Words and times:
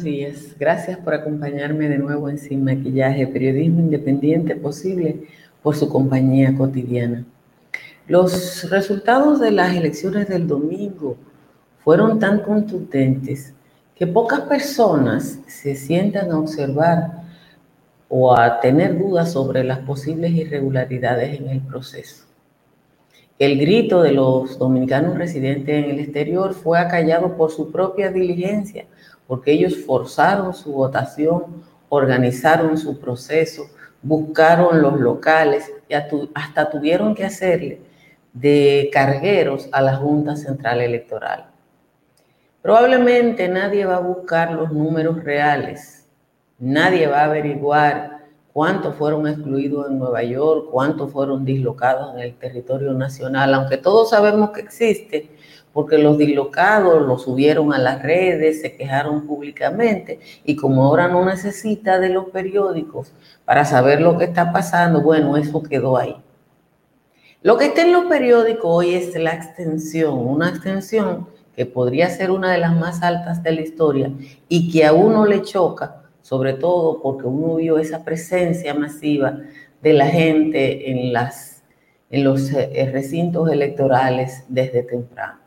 buenos 0.00 0.18
días. 0.18 0.56
Gracias 0.58 0.98
por 0.98 1.12
acompañarme 1.12 1.86
de 1.88 1.98
nuevo 1.98 2.30
en 2.30 2.38
Sin 2.38 2.64
Maquillaje, 2.64 3.26
periodismo 3.26 3.80
independiente 3.80 4.56
posible 4.56 5.26
por 5.62 5.76
su 5.76 5.90
compañía 5.90 6.56
cotidiana. 6.56 7.26
Los 8.08 8.70
resultados 8.70 9.40
de 9.40 9.50
las 9.50 9.76
elecciones 9.76 10.26
del 10.28 10.46
domingo 10.46 11.16
fueron 11.84 12.18
tan 12.18 12.40
contundentes 12.40 13.52
que 13.94 14.06
pocas 14.06 14.40
personas 14.40 15.38
se 15.46 15.74
sientan 15.74 16.30
a 16.30 16.38
observar 16.38 17.22
o 18.08 18.34
a 18.34 18.58
tener 18.60 18.98
dudas 18.98 19.32
sobre 19.32 19.64
las 19.64 19.80
posibles 19.80 20.32
irregularidades 20.32 21.38
en 21.40 21.48
el 21.50 21.60
proceso. 21.60 22.24
El 23.38 23.58
grito 23.58 24.02
de 24.02 24.12
los 24.12 24.58
dominicanos 24.58 25.18
residentes 25.18 25.84
en 25.84 25.90
el 25.90 26.00
exterior 26.00 26.54
fue 26.54 26.78
acallado 26.78 27.36
por 27.36 27.50
su 27.50 27.70
propia 27.70 28.10
diligencia, 28.10 28.86
porque 29.30 29.52
ellos 29.52 29.76
forzaron 29.86 30.52
su 30.52 30.72
votación, 30.72 31.62
organizaron 31.88 32.76
su 32.76 32.98
proceso, 32.98 33.62
buscaron 34.02 34.82
los 34.82 34.98
locales 34.98 35.70
y 35.88 35.94
hasta 35.94 36.68
tuvieron 36.68 37.14
que 37.14 37.24
hacerle 37.24 37.80
de 38.32 38.90
cargueros 38.92 39.68
a 39.70 39.82
la 39.82 39.94
Junta 39.94 40.34
Central 40.34 40.80
Electoral. 40.80 41.46
Probablemente 42.60 43.48
nadie 43.48 43.84
va 43.84 43.98
a 43.98 44.00
buscar 44.00 44.50
los 44.50 44.72
números 44.72 45.22
reales, 45.22 46.08
nadie 46.58 47.06
va 47.06 47.20
a 47.20 47.26
averiguar 47.26 48.24
cuántos 48.52 48.96
fueron 48.96 49.28
excluidos 49.28 49.90
en 49.90 50.00
Nueva 50.00 50.24
York, 50.24 50.70
cuántos 50.72 51.12
fueron 51.12 51.44
dislocados 51.44 52.14
en 52.14 52.20
el 52.22 52.34
territorio 52.34 52.94
nacional, 52.94 53.54
aunque 53.54 53.76
todos 53.76 54.10
sabemos 54.10 54.50
que 54.50 54.62
existe, 54.62 55.30
porque 55.72 55.98
los 55.98 56.18
dislocados 56.18 57.06
los 57.06 57.22
subieron 57.22 57.72
a 57.72 57.78
las 57.78 58.02
redes, 58.02 58.60
se 58.60 58.76
quejaron 58.76 59.26
públicamente 59.26 60.20
y 60.44 60.56
como 60.56 60.84
ahora 60.84 61.08
no 61.08 61.24
necesita 61.24 61.98
de 61.98 62.08
los 62.08 62.26
periódicos 62.30 63.12
para 63.44 63.64
saber 63.64 64.00
lo 64.00 64.18
que 64.18 64.24
está 64.24 64.52
pasando, 64.52 65.00
bueno, 65.02 65.36
eso 65.36 65.62
quedó 65.62 65.96
ahí. 65.96 66.16
Lo 67.42 67.56
que 67.56 67.66
está 67.66 67.82
en 67.82 67.92
los 67.92 68.04
periódicos 68.04 68.64
hoy 68.64 68.94
es 68.94 69.14
la 69.16 69.32
extensión, 69.32 70.18
una 70.18 70.50
extensión 70.50 71.28
que 71.54 71.66
podría 71.66 72.10
ser 72.10 72.30
una 72.30 72.52
de 72.52 72.58
las 72.58 72.76
más 72.76 73.02
altas 73.02 73.42
de 73.42 73.52
la 73.52 73.60
historia 73.62 74.10
y 74.48 74.70
que 74.70 74.84
a 74.84 74.92
uno 74.92 75.24
le 75.24 75.42
choca 75.42 76.00
sobre 76.22 76.54
todo 76.54 77.00
porque 77.02 77.26
uno 77.26 77.56
vio 77.56 77.78
esa 77.78 78.04
presencia 78.04 78.74
masiva 78.74 79.38
de 79.82 79.92
la 79.92 80.06
gente 80.06 80.90
en, 80.90 81.12
en 82.10 82.24
los 82.24 82.52
eh, 82.52 82.90
recintos 82.92 83.50
electorales 83.50 84.44
desde 84.48 84.82
temprano. 84.82 85.38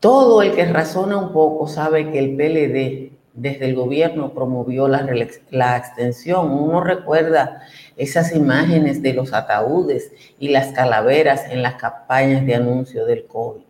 Todo 0.00 0.40
el 0.40 0.54
que 0.54 0.64
razona 0.64 1.18
un 1.18 1.32
poco 1.32 1.68
sabe 1.68 2.10
que 2.10 2.18
el 2.18 2.34
PLD 2.34 3.12
desde 3.34 3.66
el 3.66 3.74
gobierno 3.74 4.32
promovió 4.32 4.88
la, 4.88 5.06
la, 5.50 5.76
extensión. 5.76 6.50
Uno 6.50 6.80
recuerda 6.80 7.62
esas 7.96 8.34
imágenes 8.34 9.02
de 9.02 9.12
los 9.12 9.32
ataúdes 9.32 10.12
y 10.38 10.48
las 10.48 10.72
calaveras 10.72 11.44
en 11.50 11.62
las 11.62 11.74
campañas 11.74 12.44
de 12.46 12.54
anuncio 12.54 13.04
del 13.04 13.26
COVID. 13.26 13.62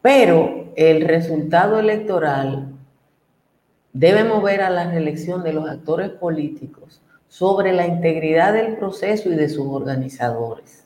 Pero 0.00 0.72
el 0.76 1.02
resultado 1.02 1.78
electoral 1.78 2.72
debe 3.92 4.24
mover 4.24 4.62
a 4.62 4.70
la 4.70 4.90
reelección 4.90 5.42
de 5.42 5.52
los 5.52 5.68
actores 5.68 6.10
políticos 6.10 7.02
sobre 7.28 7.72
la 7.72 7.86
integridad 7.86 8.54
del 8.54 8.76
proceso 8.76 9.30
y 9.30 9.34
de 9.34 9.48
sus 9.48 9.66
organizadores. 9.66 10.84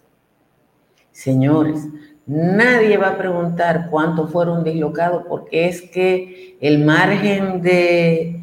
Señores, 1.12 1.86
nadie 2.30 2.96
va 2.96 3.08
a 3.08 3.18
preguntar 3.18 3.88
cuántos 3.90 4.30
fueron 4.30 4.62
dislocados 4.62 5.24
porque 5.28 5.66
es 5.66 5.82
que 5.82 6.56
el 6.60 6.78
margen 6.78 7.60
de, 7.60 8.40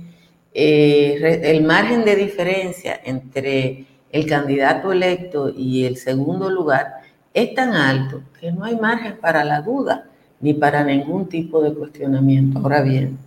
eh, 0.54 1.42
el 1.44 1.64
margen 1.64 2.04
de 2.04 2.18
diferencia 2.18 3.00
entre 3.06 3.86
el 4.12 4.26
candidato 4.28 4.92
electo 4.92 5.50
y 5.56 5.86
el 5.86 5.96
segundo 5.96 6.50
lugar 6.50 6.96
es 7.34 7.54
tan 7.54 7.74
alto 7.74 8.24
que 8.38 8.52
no 8.52 8.66
hay 8.66 8.76
margen 8.76 9.18
para 9.22 9.46
la 9.46 9.62
duda 9.62 10.10
ni 10.42 10.54
para 10.54 10.84
ningún 10.84 11.30
tipo 11.30 11.62
de 11.62 11.74
cuestionamiento. 11.74 12.60
Ahora 12.60 12.82
bien, 12.82 13.18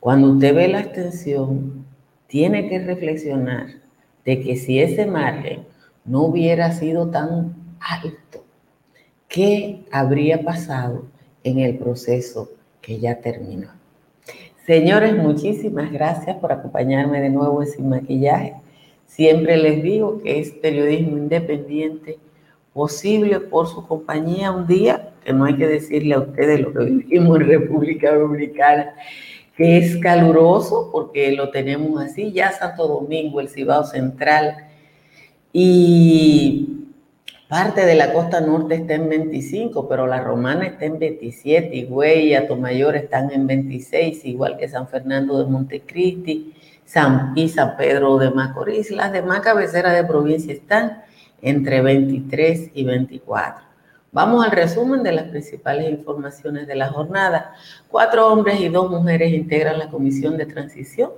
cuando 0.00 0.32
usted 0.32 0.54
ve 0.54 0.68
la 0.68 0.80
extensión, 0.80 1.84
tiene 2.28 2.70
que 2.70 2.78
reflexionar 2.78 3.66
de 4.24 4.40
que 4.40 4.56
si 4.56 4.80
ese 4.80 5.04
margen 5.04 5.66
no 6.06 6.22
hubiera 6.22 6.72
sido 6.72 7.10
tan 7.10 7.54
alto, 7.78 8.45
¿qué 9.36 9.80
habría 9.90 10.42
pasado 10.42 11.04
en 11.44 11.58
el 11.58 11.76
proceso 11.76 12.48
que 12.80 12.98
ya 12.98 13.20
terminó? 13.20 13.68
Señores, 14.66 15.14
muchísimas 15.14 15.92
gracias 15.92 16.38
por 16.38 16.52
acompañarme 16.52 17.20
de 17.20 17.28
nuevo 17.28 17.62
en 17.62 17.68
Sin 17.68 17.90
Maquillaje. 17.90 18.54
Siempre 19.04 19.58
les 19.58 19.82
digo 19.82 20.22
que 20.22 20.40
es 20.40 20.52
periodismo 20.52 21.18
independiente 21.18 22.18
posible 22.72 23.38
por 23.40 23.68
su 23.68 23.86
compañía 23.86 24.52
un 24.52 24.66
día, 24.66 25.12
que 25.22 25.34
no 25.34 25.44
hay 25.44 25.56
que 25.56 25.66
decirle 25.66 26.14
a 26.14 26.20
ustedes 26.20 26.60
lo 26.60 26.72
que 26.72 26.84
vivimos 26.86 27.38
en 27.38 27.46
República 27.46 28.14
Dominicana 28.14 28.94
que 29.54 29.78
es 29.78 29.98
caluroso 29.98 30.90
porque 30.90 31.32
lo 31.32 31.50
tenemos 31.50 32.02
así, 32.02 32.32
ya 32.32 32.52
Santo 32.52 32.88
Domingo, 32.88 33.40
el 33.40 33.48
Cibao 33.48 33.84
Central 33.84 34.66
y 35.52 36.85
parte 37.48 37.86
de 37.86 37.94
la 37.94 38.12
costa 38.12 38.40
norte 38.40 38.74
está 38.74 38.94
en 38.94 39.08
25, 39.08 39.88
pero 39.88 40.06
la 40.06 40.20
romana 40.20 40.66
está 40.66 40.86
en 40.86 40.98
27, 40.98 41.74
y 41.74 41.84
Güey 41.84 42.28
y 42.28 42.34
Atomayor 42.34 42.96
están 42.96 43.30
en 43.30 43.46
26, 43.46 44.24
igual 44.24 44.56
que 44.56 44.68
San 44.68 44.88
Fernando 44.88 45.38
de 45.38 45.50
Montecristi, 45.50 46.54
San 46.84 47.32
y 47.36 47.48
San 47.48 47.76
Pedro 47.76 48.18
de 48.18 48.30
Macorís. 48.30 48.90
Las 48.90 49.12
demás 49.12 49.40
cabeceras 49.40 49.94
de 49.94 50.04
provincia 50.04 50.52
están 50.52 51.02
entre 51.42 51.80
23 51.82 52.70
y 52.74 52.84
24. 52.84 53.66
Vamos 54.12 54.44
al 54.44 54.50
resumen 54.50 55.02
de 55.02 55.12
las 55.12 55.28
principales 55.28 55.90
informaciones 55.90 56.66
de 56.66 56.74
la 56.74 56.88
jornada. 56.88 57.54
Cuatro 57.88 58.28
hombres 58.28 58.60
y 58.60 58.68
dos 58.68 58.90
mujeres 58.90 59.32
integran 59.32 59.78
la 59.78 59.90
comisión 59.90 60.36
de 60.36 60.46
transición 60.46 61.10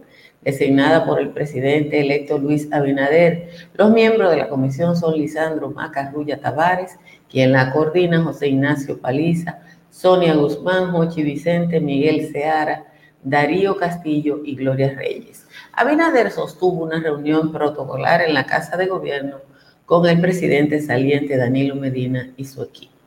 designada 0.42 1.04
por 1.04 1.20
el 1.20 1.30
presidente 1.30 2.00
electo 2.00 2.38
Luis 2.38 2.72
Abinader. 2.72 3.50
Los 3.74 3.90
miembros 3.90 4.30
de 4.30 4.38
la 4.38 4.48
comisión 4.48 4.96
son 4.96 5.14
Lisandro 5.14 5.70
Macarrulla 5.70 6.40
Tavares, 6.40 6.96
quien 7.30 7.52
la 7.52 7.72
coordina 7.72 8.22
José 8.22 8.48
Ignacio 8.48 8.98
Paliza, 8.98 9.60
Sonia 9.90 10.34
Guzmán, 10.34 10.92
Jochi 10.92 11.22
Vicente, 11.22 11.80
Miguel 11.80 12.30
Seara, 12.32 12.86
Darío 13.22 13.76
Castillo 13.76 14.40
y 14.44 14.54
Gloria 14.54 14.94
Reyes. 14.94 15.46
Abinader 15.72 16.30
sostuvo 16.30 16.84
una 16.84 17.00
reunión 17.00 17.52
protocolar 17.52 18.22
en 18.22 18.34
la 18.34 18.46
Casa 18.46 18.76
de 18.76 18.86
Gobierno 18.86 19.38
con 19.86 20.06
el 20.06 20.20
presidente 20.20 20.80
saliente 20.80 21.36
Danilo 21.36 21.74
Medina 21.74 22.30
y 22.36 22.44
su 22.44 22.62
equipo. 22.62 22.97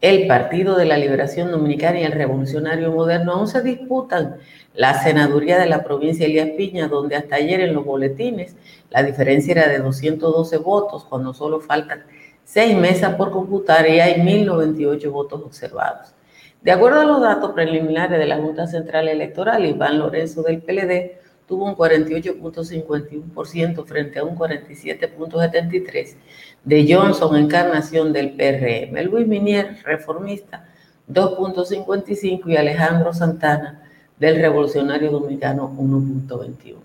El 0.00 0.26
Partido 0.26 0.76
de 0.76 0.86
la 0.86 0.96
Liberación 0.96 1.50
Dominicana 1.50 2.00
y 2.00 2.04
el 2.04 2.12
Revolucionario 2.12 2.90
Moderno 2.90 3.32
aún 3.32 3.48
se 3.48 3.60
disputan 3.60 4.36
la 4.74 4.94
senaduría 5.02 5.58
de 5.58 5.66
la 5.66 5.84
provincia 5.84 6.24
de 6.24 6.32
Elías 6.32 6.56
Piña, 6.56 6.88
donde 6.88 7.16
hasta 7.16 7.36
ayer 7.36 7.60
en 7.60 7.74
los 7.74 7.84
boletines 7.84 8.56
la 8.88 9.02
diferencia 9.02 9.52
era 9.52 9.68
de 9.68 9.78
212 9.78 10.56
votos, 10.56 11.04
cuando 11.04 11.34
solo 11.34 11.60
faltan 11.60 12.04
seis 12.44 12.74
mesas 12.74 13.14
por 13.16 13.30
computar 13.30 13.86
y 13.90 14.00
hay 14.00 14.14
1.098 14.14 15.10
votos 15.10 15.42
observados. 15.44 16.14
De 16.62 16.72
acuerdo 16.72 17.00
a 17.00 17.04
los 17.04 17.20
datos 17.20 17.52
preliminares 17.52 18.18
de 18.18 18.26
la 18.26 18.38
Junta 18.38 18.66
Central 18.66 19.06
Electoral, 19.06 19.66
Iván 19.66 19.98
Lorenzo 19.98 20.42
del 20.42 20.62
PLD 20.62 21.20
tuvo 21.50 21.66
un 21.66 21.76
48.51% 21.76 23.84
frente 23.84 24.18
a 24.20 24.24
un 24.24 24.38
47.73% 24.38 26.14
de 26.62 26.94
Johnson 26.94 27.34
Encarnación 27.36 28.12
del 28.12 28.36
PRM, 28.36 29.02
Luis 29.10 29.26
Minier, 29.26 29.78
reformista, 29.82 30.68
2.55% 31.12 32.42
y 32.46 32.56
Alejandro 32.56 33.12
Santana 33.12 33.82
del 34.16 34.36
Revolucionario 34.36 35.10
Dominicano, 35.10 35.68
1.21%. 35.76 36.76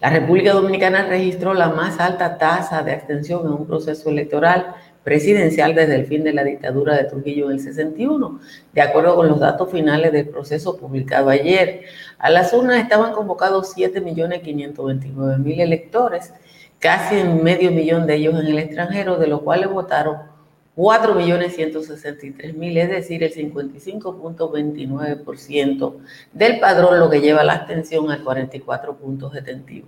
La 0.00 0.08
República 0.08 0.54
Dominicana 0.54 1.04
registró 1.04 1.52
la 1.52 1.68
más 1.68 2.00
alta 2.00 2.38
tasa 2.38 2.82
de 2.82 2.92
abstención 2.92 3.44
en 3.44 3.52
un 3.52 3.66
proceso 3.66 4.08
electoral 4.08 4.76
presidencial 5.04 5.74
desde 5.74 5.96
el 5.96 6.06
fin 6.06 6.24
de 6.24 6.32
la 6.32 6.42
dictadura 6.44 6.96
de 6.96 7.04
Trujillo 7.04 7.44
en 7.46 7.52
el 7.52 7.60
61, 7.60 8.40
de 8.72 8.80
acuerdo 8.80 9.16
con 9.16 9.28
los 9.28 9.38
datos 9.40 9.70
finales 9.70 10.12
del 10.12 10.28
proceso 10.28 10.76
publicado 10.76 11.30
ayer. 11.30 11.82
A 12.18 12.28
las 12.30 12.52
urnas 12.52 12.82
estaban 12.82 13.12
convocados 13.12 13.76
7.529.000 13.76 15.60
electores, 15.60 16.32
casi 16.78 17.16
un 17.16 17.42
medio 17.42 17.70
millón 17.70 18.06
de 18.06 18.16
ellos 18.16 18.38
en 18.40 18.46
el 18.46 18.58
extranjero, 18.58 19.16
de 19.16 19.26
los 19.26 19.40
cuales 19.42 19.70
votaron 19.70 20.18
4.163.000, 20.76 22.78
es 22.78 22.88
decir, 22.88 23.24
el 23.24 23.34
55.29% 23.34 25.96
del 26.32 26.60
padrón, 26.60 26.98
lo 26.98 27.10
que 27.10 27.20
lleva 27.20 27.44
la 27.44 27.52
abstención 27.54 28.10
al 28.10 28.24
44.71. 28.24 29.84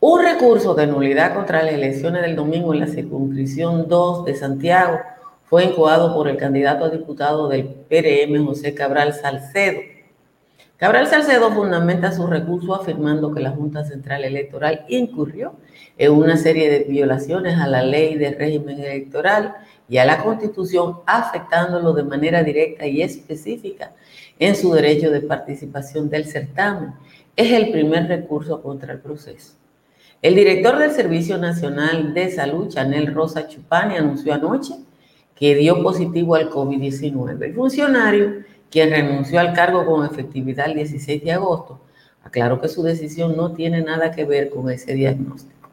Un 0.00 0.22
recurso 0.22 0.76
de 0.76 0.86
nulidad 0.86 1.34
contra 1.34 1.64
las 1.64 1.72
elecciones 1.72 2.22
del 2.22 2.36
domingo 2.36 2.72
en 2.72 2.78
la 2.78 2.86
circunscripción 2.86 3.88
2 3.88 4.26
de 4.26 4.36
Santiago 4.36 5.00
fue 5.42 5.64
incoado 5.64 6.14
por 6.14 6.28
el 6.28 6.36
candidato 6.36 6.84
a 6.84 6.88
diputado 6.88 7.48
del 7.48 7.64
PRM, 7.64 8.46
José 8.46 8.74
Cabral 8.74 9.12
Salcedo. 9.12 9.80
Cabral 10.76 11.08
Salcedo 11.08 11.50
fundamenta 11.50 12.12
su 12.12 12.28
recurso 12.28 12.76
afirmando 12.76 13.34
que 13.34 13.40
la 13.40 13.50
Junta 13.50 13.84
Central 13.84 14.22
Electoral 14.22 14.84
incurrió 14.86 15.56
en 15.96 16.12
una 16.12 16.36
serie 16.36 16.70
de 16.70 16.84
violaciones 16.84 17.58
a 17.58 17.66
la 17.66 17.82
ley 17.82 18.14
de 18.14 18.30
régimen 18.30 18.78
electoral 18.78 19.56
y 19.88 19.98
a 19.98 20.04
la 20.04 20.22
Constitución, 20.22 20.98
afectándolo 21.06 21.92
de 21.92 22.04
manera 22.04 22.44
directa 22.44 22.86
y 22.86 23.02
específica 23.02 23.90
en 24.38 24.54
su 24.54 24.72
derecho 24.72 25.10
de 25.10 25.22
participación 25.22 26.08
del 26.08 26.26
certamen. 26.26 26.92
Es 27.34 27.50
el 27.50 27.72
primer 27.72 28.06
recurso 28.06 28.62
contra 28.62 28.92
el 28.92 29.00
proceso. 29.00 29.57
El 30.20 30.34
director 30.34 30.78
del 30.78 30.90
Servicio 30.90 31.38
Nacional 31.38 32.12
de 32.12 32.32
Salud, 32.32 32.68
Chanel 32.68 33.14
Rosa 33.14 33.46
Chupani, 33.46 33.96
anunció 33.96 34.34
anoche 34.34 34.74
que 35.36 35.54
dio 35.54 35.80
positivo 35.80 36.34
al 36.34 36.50
COVID-19. 36.50 37.40
El 37.44 37.54
funcionario, 37.54 38.42
quien 38.68 38.90
renunció 38.90 39.38
al 39.38 39.52
cargo 39.52 39.86
con 39.86 40.04
efectividad 40.04 40.66
el 40.66 40.74
16 40.74 41.22
de 41.22 41.32
agosto, 41.32 41.80
aclaró 42.24 42.60
que 42.60 42.66
su 42.66 42.82
decisión 42.82 43.36
no 43.36 43.52
tiene 43.52 43.80
nada 43.80 44.10
que 44.10 44.24
ver 44.24 44.50
con 44.50 44.68
ese 44.70 44.92
diagnóstico. 44.94 45.70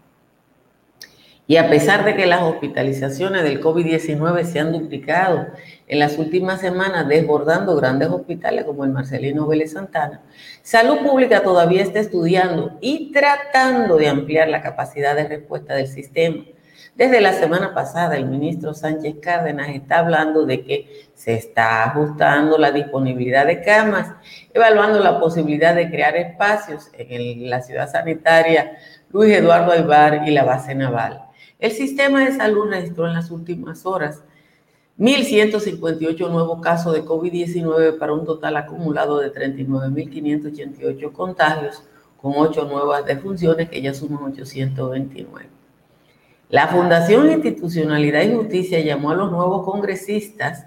Y 1.48 1.57
a 1.57 1.68
pesar 1.68 2.06
de 2.06 2.15
que 2.15 2.27
las 2.27 2.44
hospitalizaciones 2.44 3.41
del 3.41 3.59
COVID-19 3.59 4.44
se 4.44 4.59
han 4.59 4.71
duplicado 4.71 5.48
en 5.87 5.99
las 5.99 6.17
últimas 6.17 6.61
semanas, 6.61 7.07
desbordando 7.07 7.75
grandes 7.75 8.09
hospitales 8.09 8.65
como 8.65 8.83
el 8.85 8.91
Marcelino 8.91 9.47
Vélez 9.47 9.73
Santana, 9.73 10.23
Salud 10.61 10.99
Pública 10.99 11.43
todavía 11.43 11.81
está 11.81 11.99
estudiando 11.99 12.77
y 12.81 13.11
tratando 13.11 13.97
de 13.97 14.07
ampliar 14.07 14.49
la 14.49 14.61
capacidad 14.61 15.15
de 15.15 15.27
respuesta 15.27 15.75
del 15.75 15.87
sistema 15.87 16.43
desde 16.95 17.19
la 17.19 17.33
semana 17.33 17.73
pasada, 17.73 18.15
el 18.15 18.25
ministro 18.25 18.73
Sánchez 18.73 19.15
Cárdenas 19.21 19.67
está 19.67 19.99
hablando 19.99 20.45
de 20.45 20.63
que 20.63 21.09
se 21.13 21.33
está 21.33 21.83
ajustando 21.83 22.57
la 22.57 22.71
disponibilidad 22.71 23.45
de 23.45 23.61
camas, 23.61 24.13
evaluando 24.53 25.01
la 25.01 25.19
posibilidad 25.19 25.75
de 25.75 25.89
crear 25.89 26.15
espacios 26.15 26.89
en 26.93 27.49
la 27.49 27.61
ciudad 27.61 27.91
sanitaria 27.91 28.77
Luis 29.11 29.33
Eduardo 29.33 29.73
Aybar 29.73 30.25
y 30.25 30.31
la 30.31 30.45
base 30.45 30.73
naval. 30.73 31.25
El 31.59 31.71
sistema 31.71 32.23
de 32.23 32.31
salud 32.31 32.69
registró 32.69 33.07
en 33.07 33.13
las 33.13 33.29
últimas 33.29 33.85
horas 33.85 34.23
1.158 34.97 36.31
nuevos 36.31 36.62
casos 36.62 36.94
de 36.94 37.03
COVID-19 37.03 37.97
para 37.97 38.13
un 38.13 38.25
total 38.25 38.56
acumulado 38.56 39.19
de 39.19 39.33
39.588 39.33 41.12
contagios, 41.12 41.83
con 42.21 42.33
8 42.38 42.65
nuevas 42.65 43.06
defunciones 43.06 43.69
que 43.69 43.81
ya 43.81 43.94
suman 43.94 44.24
829. 44.24 45.50
La 46.50 46.68
Fundación 46.68 47.30
Institucionalidad 47.30 48.21
y 48.21 48.36
Justicia 48.36 48.80
llamó 48.80 49.12
a 49.12 49.15
los 49.15 49.31
nuevos 49.31 49.65
congresistas 49.65 50.65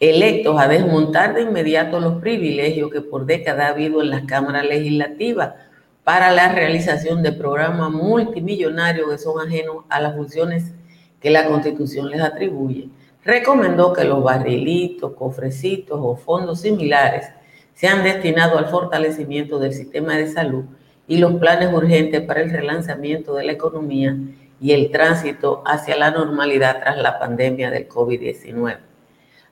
electos 0.00 0.58
a 0.58 0.68
desmontar 0.68 1.34
de 1.34 1.42
inmediato 1.42 2.00
los 2.00 2.20
privilegios 2.20 2.90
que 2.90 3.02
por 3.02 3.26
décadas 3.26 3.66
ha 3.66 3.74
habido 3.74 4.00
en 4.00 4.10
las 4.10 4.24
cámaras 4.24 4.64
legislativas 4.64 5.54
para 6.02 6.30
la 6.30 6.50
realización 6.50 7.22
de 7.22 7.32
programas 7.32 7.90
multimillonarios 7.90 9.10
que 9.10 9.18
son 9.18 9.46
ajenos 9.46 9.84
a 9.90 10.00
las 10.00 10.14
funciones 10.14 10.72
que 11.20 11.30
la 11.30 11.46
Constitución 11.46 12.08
les 12.10 12.22
atribuye. 12.22 12.88
Recomendó 13.26 13.92
que 13.92 14.04
los 14.04 14.22
barrilitos, 14.22 15.14
cofrecitos 15.14 15.98
o 16.00 16.14
fondos 16.14 16.60
similares 16.60 17.26
sean 17.74 18.04
destinados 18.04 18.56
al 18.56 18.68
fortalecimiento 18.68 19.58
del 19.58 19.72
sistema 19.72 20.16
de 20.16 20.28
salud 20.28 20.64
y 21.08 21.18
los 21.18 21.34
planes 21.34 21.74
urgentes 21.74 22.20
para 22.20 22.40
el 22.40 22.50
relanzamiento 22.50 23.34
de 23.34 23.44
la 23.44 23.52
economía 23.52 24.16
y 24.60 24.70
el 24.70 24.92
tránsito 24.92 25.64
hacia 25.66 25.96
la 25.96 26.12
normalidad 26.12 26.78
tras 26.78 26.98
la 26.98 27.18
pandemia 27.18 27.68
del 27.72 27.88
COVID-19. 27.88 28.78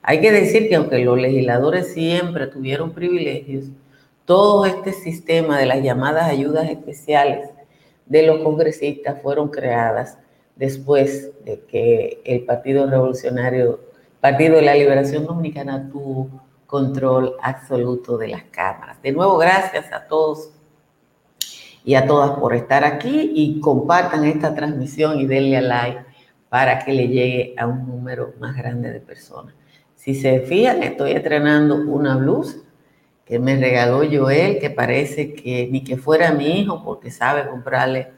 Hay 0.02 0.20
que 0.20 0.30
decir 0.30 0.68
que 0.68 0.76
aunque 0.76 0.98
los 1.00 1.18
legisladores 1.18 1.92
siempre 1.92 2.46
tuvieron 2.46 2.92
privilegios, 2.92 3.64
todo 4.24 4.66
este 4.66 4.92
sistema 4.92 5.58
de 5.58 5.66
las 5.66 5.82
llamadas 5.82 6.30
ayudas 6.30 6.70
especiales 6.70 7.50
de 8.06 8.22
los 8.24 8.38
congresistas 8.38 9.20
fueron 9.20 9.48
creadas 9.48 10.16
después 10.56 11.32
de 11.44 11.60
que 11.60 12.20
el 12.24 12.44
Partido 12.44 12.88
Revolucionario, 12.88 13.80
Partido 14.20 14.56
de 14.56 14.62
la 14.62 14.74
Liberación 14.74 15.26
Dominicana 15.26 15.88
tuvo 15.90 16.28
control 16.66 17.36
absoluto 17.42 18.16
de 18.16 18.28
las 18.28 18.44
cámaras. 18.44 19.00
De 19.02 19.12
nuevo, 19.12 19.36
gracias 19.36 19.92
a 19.92 20.06
todos 20.06 20.50
y 21.84 21.94
a 21.94 22.06
todas 22.06 22.38
por 22.38 22.54
estar 22.54 22.84
aquí 22.84 23.32
y 23.34 23.60
compartan 23.60 24.24
esta 24.24 24.54
transmisión 24.54 25.20
y 25.20 25.26
denle 25.26 25.58
a 25.58 25.62
like 25.62 26.00
para 26.48 26.78
que 26.78 26.92
le 26.92 27.08
llegue 27.08 27.54
a 27.58 27.66
un 27.66 27.86
número 27.86 28.32
más 28.40 28.56
grande 28.56 28.90
de 28.90 29.00
personas. 29.00 29.54
Si 29.94 30.14
se 30.14 30.40
fijan, 30.40 30.82
estoy 30.82 31.12
estrenando 31.12 31.76
una 31.76 32.16
blusa 32.16 32.58
que 33.24 33.38
me 33.38 33.56
regaló 33.56 34.02
Joel, 34.10 34.58
que 34.58 34.70
parece 34.70 35.34
que 35.34 35.68
ni 35.70 35.82
que 35.82 35.96
fuera 35.96 36.32
mi 36.32 36.60
hijo, 36.60 36.82
porque 36.84 37.10
sabe 37.10 37.48
comprarle 37.48 38.12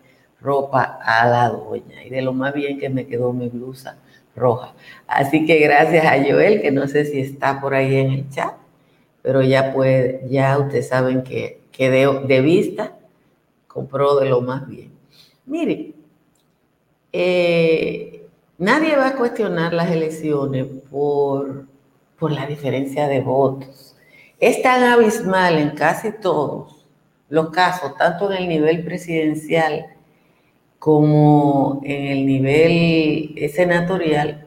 ropa 0.47 0.99
a 1.03 1.27
la 1.27 1.49
doña. 1.51 2.05
Y 2.05 2.11
de 2.11 2.23
lo 2.23 2.33
más 2.33 2.55
bien 2.55 2.79
que 2.79 2.89
me 2.89 3.07
quedó 3.07 3.33
mi 3.33 3.49
blusa 3.49 3.99
roja. 4.37 4.73
Así 5.09 5.45
que 5.45 5.59
gracias 5.59 6.07
a 6.07 6.23
Joel, 6.23 6.63
que 6.63 6.71
no 6.71 6.87
sé 6.87 7.05
si 7.05 7.21
está 7.21 7.61
por 7.61 7.75
ahí 7.75 7.97
en 7.97 8.13
el 8.13 8.31
chat, 8.31 8.55
pero 9.23 9.43
ya 9.43 9.73
puede, 9.73 10.23
ya 10.29 10.57
ustedes 10.59 10.89
saben 10.89 11.25
que 11.25 11.61
quedé 11.73 12.07
de 12.27 12.41
vista 12.41 12.93
compró 13.77 14.17
de 14.17 14.31
lo 14.31 14.41
más 14.41 14.67
bien. 14.67 14.91
Mire, 15.45 15.93
eh, 17.13 18.27
nadie 18.57 18.97
va 18.97 19.09
a 19.09 19.17
cuestionar 19.17 19.75
las 19.75 19.91
elecciones 19.91 20.65
por, 20.91 21.67
por 22.19 22.33
la 22.33 22.47
diferencia 22.47 23.07
de 23.07 23.21
votos. 23.21 23.95
Es 24.41 24.63
tan 24.63 24.83
abismal 24.83 25.59
en 25.59 25.71
casi 25.71 26.11
todos 26.11 26.87
los 27.29 27.51
casos, 27.51 27.95
tanto 27.99 28.33
en 28.33 28.45
el 28.45 28.49
nivel 28.49 28.83
presidencial 28.83 29.96
como 30.87 31.81
en 31.83 32.07
el 32.07 32.27
nivel 32.27 33.35
senatorial, 33.53 34.47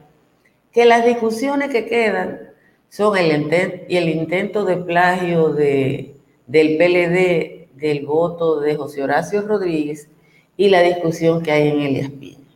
que 0.72 0.86
las 0.86 1.06
discusiones 1.06 1.70
que 1.70 1.86
quedan 1.86 2.40
son 2.88 3.18
el, 3.18 3.86
y 3.90 3.98
el 3.98 4.08
intento 4.08 4.64
de 4.64 4.78
plagio 4.78 5.50
de, 5.50 6.16
del 6.48 6.78
PLD 6.78 7.78
del 7.78 8.06
voto 8.06 8.62
de 8.62 8.78
José 8.78 9.04
Horacio 9.04 9.42
Rodríguez 9.42 10.08
y 10.56 10.70
la 10.70 10.82
discusión 10.82 11.44
que 11.44 11.52
hay 11.52 11.68
en 11.68 11.82
Elias 11.82 12.10
Piña. 12.10 12.48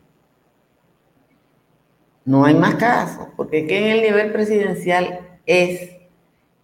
No 2.23 2.45
hay 2.45 2.53
más 2.53 2.75
casos, 2.75 3.27
porque 3.35 3.67
que 3.67 3.79
en 3.79 3.97
el 3.97 4.01
nivel 4.01 4.31
presidencial 4.31 5.19
es 5.45 5.91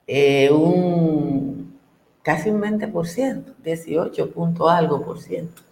eh, 0.08 0.50
un 0.52 1.78
casi 2.24 2.50
un 2.50 2.62
20%, 2.62 3.56
18 3.62 4.32
punto 4.32 4.70
algo 4.70 5.02
por 5.04 5.20
ciento. 5.20 5.64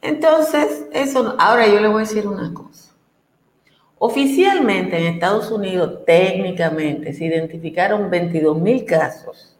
Entonces, 0.00 0.86
eso, 0.92 1.34
ahora 1.38 1.66
yo 1.66 1.80
le 1.80 1.88
voy 1.88 2.02
a 2.02 2.06
decir 2.06 2.26
una 2.26 2.54
cosa. 2.54 2.94
Oficialmente 3.98 4.96
en 4.96 5.14
Estados 5.14 5.50
Unidos, 5.50 6.04
técnicamente, 6.06 7.12
se 7.12 7.24
identificaron 7.24 8.08
22 8.08 8.60
mil 8.60 8.84
casos 8.84 9.58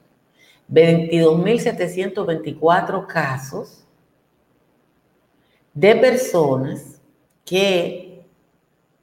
22.724 0.70 3.06
casos 3.06 3.86
de 5.72 5.96
personas 5.96 7.00
que 7.44 8.26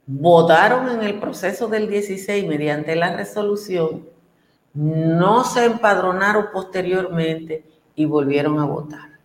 votaron 0.06 0.88
en 0.90 1.02
el 1.02 1.18
proceso 1.18 1.66
del 1.66 1.90
16 1.90 2.46
mediante 2.46 2.94
la 2.94 3.16
resolución, 3.16 4.08
no 4.72 5.42
se 5.42 5.64
empadronaron 5.64 6.50
posteriormente 6.52 7.64
y 7.96 8.04
volvieron 8.04 8.60
a 8.60 8.66
votar. 8.66 9.15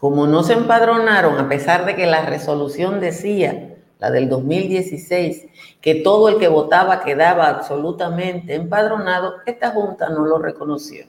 Como 0.00 0.28
no 0.28 0.44
se 0.44 0.52
empadronaron, 0.52 1.38
a 1.38 1.48
pesar 1.48 1.84
de 1.84 1.96
que 1.96 2.06
la 2.06 2.24
resolución 2.24 3.00
decía 3.00 3.76
la 3.98 4.12
del 4.12 4.28
2016, 4.28 5.48
que 5.80 5.96
todo 5.96 6.28
el 6.28 6.38
que 6.38 6.46
votaba 6.46 7.00
quedaba 7.00 7.48
absolutamente 7.48 8.54
empadronado, 8.54 9.34
esta 9.44 9.70
Junta 9.70 10.08
no 10.08 10.24
lo 10.24 10.38
reconoció. 10.38 11.06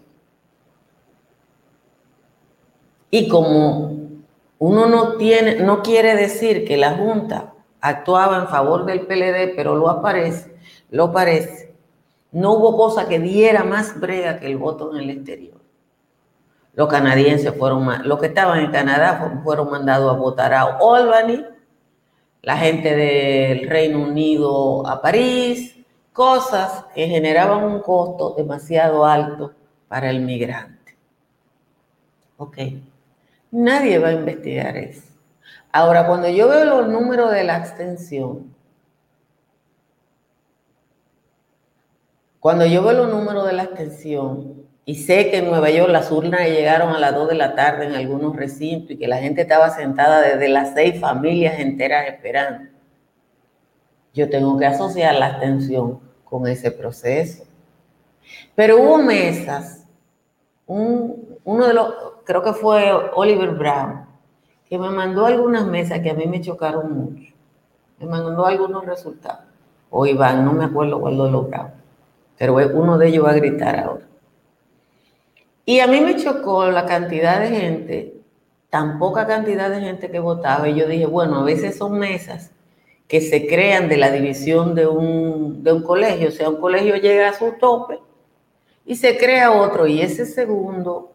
Y 3.12 3.28
como 3.28 3.96
uno 4.58 4.88
no, 4.88 5.18
tiene, 5.18 5.58
no 5.62 5.84
quiere 5.84 6.16
decir 6.16 6.66
que 6.66 6.78
la 6.78 6.96
Junta 6.96 7.54
actuaba 7.82 8.38
en 8.38 8.48
favor 8.48 8.86
del 8.86 9.02
PLD, 9.02 9.56
pero 9.56 9.76
lo 9.76 9.88
aparece, 9.90 10.56
lo 10.90 11.12
parece, 11.12 11.76
no 12.32 12.54
hubo 12.54 12.76
cosa 12.76 13.08
que 13.08 13.20
diera 13.20 13.64
más 13.64 14.00
brega 14.00 14.40
que 14.40 14.48
el 14.48 14.58
voto 14.58 14.92
en 14.96 15.04
el 15.04 15.10
exterior. 15.12 15.59
Los 16.74 16.88
canadienses 16.88 17.54
fueron, 17.58 18.08
los 18.08 18.20
que 18.20 18.28
estaban 18.28 18.60
en 18.60 18.72
Canadá 18.72 19.42
fueron 19.44 19.70
mandados 19.70 20.16
a 20.16 20.18
votar 20.18 20.54
a 20.54 20.78
Albany, 20.80 21.46
la 22.42 22.58
gente 22.58 22.96
del 22.96 23.70
Reino 23.70 24.04
Unido 24.04 24.88
a 24.88 25.02
París, 25.02 25.76
cosas 26.14 26.86
que 26.94 27.08
generaban 27.08 27.64
un 27.64 27.82
costo 27.82 28.34
demasiado 28.36 29.06
alto 29.06 29.54
para 29.88 30.10
el 30.10 30.22
migrante. 30.22 30.96
Ok, 32.38 32.58
nadie 33.52 34.00
va 34.00 34.10
a 34.10 34.14
investigar 34.14 34.78
eso. 34.78 35.10
Ahora, 35.72 36.08
cuando 36.08 36.30
yo 36.30 36.48
veo 36.48 36.66
los 36.66 36.88
números 36.88 37.32
de 37.32 37.44
la 37.44 37.58
abstención, 37.58 38.56
cuando 42.40 42.66
yo 42.66 42.82
veo 42.84 42.94
los 42.94 43.10
números 43.10 43.46
de 43.46 43.54
la 43.54 43.64
abstención, 43.64 44.59
y 44.90 44.96
sé 44.96 45.30
que 45.30 45.38
en 45.38 45.46
Nueva 45.52 45.70
York 45.70 45.92
las 45.92 46.12
urnas 46.12 46.50
llegaron 46.50 46.96
a 46.96 46.98
las 46.98 47.14
2 47.14 47.30
de 47.30 47.36
la 47.36 47.54
tarde 47.54 47.86
en 47.86 47.94
algunos 47.94 48.36
recintos 48.36 48.90
y 48.90 48.98
que 48.98 49.08
la 49.08 49.18
gente 49.18 49.42
estaba 49.42 49.70
sentada 49.70 50.20
desde 50.20 50.50
las 50.50 50.74
seis 50.74 51.00
familias 51.00 51.60
enteras 51.60 52.08
esperando, 52.08 52.72
yo 54.16 54.28
tengo 54.32 54.58
que 54.58 54.66
asociar 54.66 55.14
la 55.14 55.28
abstención 55.28 56.00
con 56.24 56.48
ese 56.48 56.72
proceso. 56.72 57.44
Pero 58.56 58.82
hubo 58.82 58.98
mesas, 58.98 59.86
uno 60.66 61.68
de 61.68 61.74
los, 61.76 61.94
creo 62.24 62.42
que 62.42 62.54
fue 62.54 62.92
Oliver 63.14 63.52
Brown, 63.52 64.08
que 64.68 64.80
me 64.80 64.90
mandó 64.90 65.28
algunas 65.28 65.68
mesas 65.68 66.00
que 66.00 66.10
a 66.10 66.16
mí 66.16 66.26
me 66.26 66.42
chocaron 66.42 66.92
mucho. 66.92 67.32
Me 68.00 68.08
mandó 68.08 68.44
algunos 68.44 68.84
resultados. 68.88 69.46
O 69.92 70.08
Iván, 70.08 70.44
no 70.44 70.54
me 70.54 70.66
acuerdo 70.66 71.00
cuál 71.00 71.16
lo 71.16 71.30
lograba. 71.30 71.74
Pero 72.40 72.56
uno 72.56 72.98
de 72.98 73.10
ellos 73.10 73.24
va 73.24 73.30
a 73.30 73.36
gritar 73.36 73.80
ahora. 73.80 74.09
Y 75.70 75.82
a 75.82 75.86
mí 75.86 76.02
me 76.02 76.16
chocó 76.16 76.66
la 76.72 76.88
cantidad 76.88 77.40
de 77.40 77.50
gente, 77.50 78.14
tan 78.72 78.98
poca 78.98 79.28
cantidad 79.28 79.70
de 79.70 79.80
gente 79.80 80.10
que 80.10 80.18
votaba. 80.18 80.68
Y 80.68 80.74
yo 80.74 80.88
dije, 80.88 81.06
bueno, 81.06 81.42
a 81.42 81.44
veces 81.44 81.78
son 81.78 82.00
mesas 82.00 82.50
que 83.08 83.22
se 83.22 83.46
crean 83.46 83.88
de 83.88 83.98
la 83.98 84.10
división 84.10 84.74
de 84.74 84.88
un, 84.88 85.64
de 85.64 85.72
un 85.72 85.84
colegio. 85.84 86.30
O 86.30 86.32
sea, 86.32 86.50
un 86.50 86.60
colegio 86.60 86.96
llega 86.96 87.30
a 87.30 87.34
su 87.34 87.52
tope 87.60 88.00
y 88.84 88.96
se 88.96 89.16
crea 89.16 89.52
otro. 89.52 89.86
Y 89.86 90.02
ese 90.02 90.26
segundo 90.26 91.12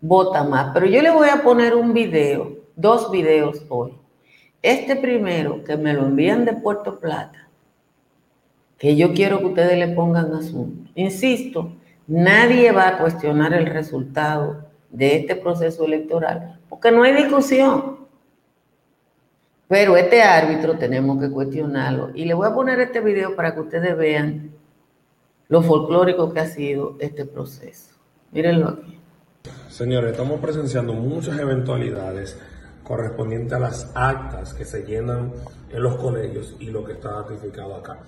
vota 0.00 0.44
más. 0.44 0.70
Pero 0.72 0.86
yo 0.86 1.02
le 1.02 1.10
voy 1.10 1.30
a 1.30 1.42
poner 1.42 1.74
un 1.74 1.92
video, 1.92 2.58
dos 2.76 3.10
videos 3.10 3.66
hoy. 3.70 3.92
Este 4.62 4.94
primero, 4.94 5.64
que 5.64 5.76
me 5.76 5.94
lo 5.94 6.02
envían 6.02 6.44
de 6.44 6.52
Puerto 6.52 7.00
Plata, 7.00 7.48
que 8.78 8.94
yo 8.94 9.12
quiero 9.14 9.40
que 9.40 9.46
ustedes 9.46 9.76
le 9.76 9.96
pongan 9.96 10.32
asunto. 10.32 10.88
Insisto, 10.94 11.72
nadie 12.10 12.72
va 12.72 12.88
a 12.88 12.98
cuestionar 12.98 13.54
el 13.54 13.66
resultado 13.66 14.68
de 14.90 15.16
este 15.16 15.36
proceso 15.36 15.84
electoral, 15.84 16.60
porque 16.68 16.90
no 16.90 17.04
hay 17.04 17.14
discusión. 17.14 18.00
Pero 19.68 19.96
este 19.96 20.20
árbitro 20.20 20.76
tenemos 20.76 21.20
que 21.20 21.30
cuestionarlo. 21.30 22.10
Y 22.12 22.24
le 22.24 22.34
voy 22.34 22.48
a 22.48 22.52
poner 22.52 22.80
este 22.80 23.00
video 23.00 23.36
para 23.36 23.54
que 23.54 23.60
ustedes 23.60 23.96
vean 23.96 24.50
lo 25.48 25.62
folclórico 25.62 26.32
que 26.32 26.40
ha 26.40 26.46
sido 26.46 26.96
este 26.98 27.24
proceso. 27.24 27.94
Mírenlo 28.32 28.68
aquí. 28.68 28.98
Señores, 29.68 30.10
estamos 30.10 30.40
presenciando 30.40 30.92
muchas 30.92 31.38
eventualidades 31.38 32.36
correspondientes 32.82 33.52
a 33.52 33.60
las 33.60 33.92
actas 33.94 34.52
que 34.52 34.64
se 34.64 34.82
llenan 34.82 35.32
en 35.70 35.82
los 35.84 35.94
colegios 35.94 36.56
y 36.58 36.66
lo 36.70 36.84
que 36.84 36.94
está 36.94 37.22
ratificado 37.22 37.76
acá. 37.76 37.98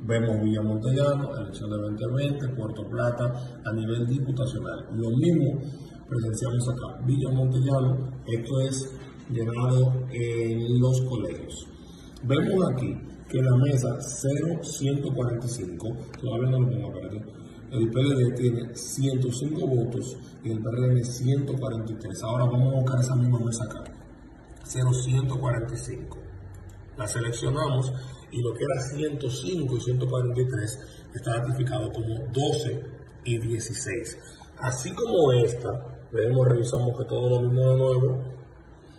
Vemos 0.00 0.40
Villa 0.42 0.62
Montellano, 0.62 1.36
elección 1.36 1.70
de 1.70 1.76
2020, 1.76 2.48
Puerto 2.50 2.88
Plata 2.88 3.32
a 3.64 3.72
nivel 3.72 4.06
diputacional. 4.06 4.86
Lo 4.92 5.10
mismo 5.10 5.60
presenciamos 6.08 6.68
acá. 6.68 7.00
Villa 7.04 7.30
Montellano, 7.30 8.10
esto 8.26 8.60
es 8.60 8.90
llenado 9.30 9.92
en 10.10 10.80
los 10.80 11.00
colegios. 11.02 11.66
Vemos 12.22 12.70
aquí 12.72 12.96
que 13.28 13.42
la 13.42 13.56
mesa 13.56 13.98
0145, 14.00 15.96
todavía 16.20 16.50
no 16.50 16.60
lo 16.60 16.70
pongo, 16.70 16.88
aquí, 17.06 17.20
el 17.70 17.90
PLD 17.90 18.34
tiene 18.34 18.74
105 18.74 19.66
votos 19.66 20.16
y 20.42 20.50
el 20.50 20.62
PRM 20.62 21.04
143. 21.04 22.22
Ahora 22.22 22.46
vamos 22.46 22.72
a 22.72 22.76
buscar 22.80 23.00
esa 23.00 23.14
misma 23.14 23.40
mesa 23.40 23.64
acá. 23.64 23.84
0145. 24.64 26.18
La 26.96 27.06
seleccionamos 27.06 27.92
y 28.30 28.42
lo 28.42 28.52
que 28.54 28.64
era 28.64 28.80
105 28.80 29.76
y 29.76 29.80
143 29.80 30.78
está 31.14 31.36
ratificado 31.38 31.90
como 31.92 32.14
12 32.32 32.82
y 33.24 33.38
16. 33.38 34.18
Así 34.58 34.92
como 34.92 35.32
esta, 35.32 35.70
vemos, 36.12 36.46
revisamos 36.48 36.98
que 36.98 37.04
todo 37.04 37.30
lo 37.30 37.40
mismo 37.48 37.70
de 37.70 37.76
nuevo. 37.76 38.22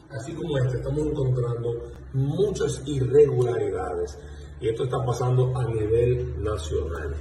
Así 0.09 0.33
como 0.33 0.57
esta, 0.57 0.77
estamos 0.77 1.05
encontrando 1.05 1.91
muchas 2.13 2.81
irregularidades. 2.85 4.17
Y 4.61 4.69
esto 4.69 4.83
está 4.85 5.03
pasando 5.05 5.55
a 5.57 5.65
nivel 5.65 6.43
nacional. 6.43 7.15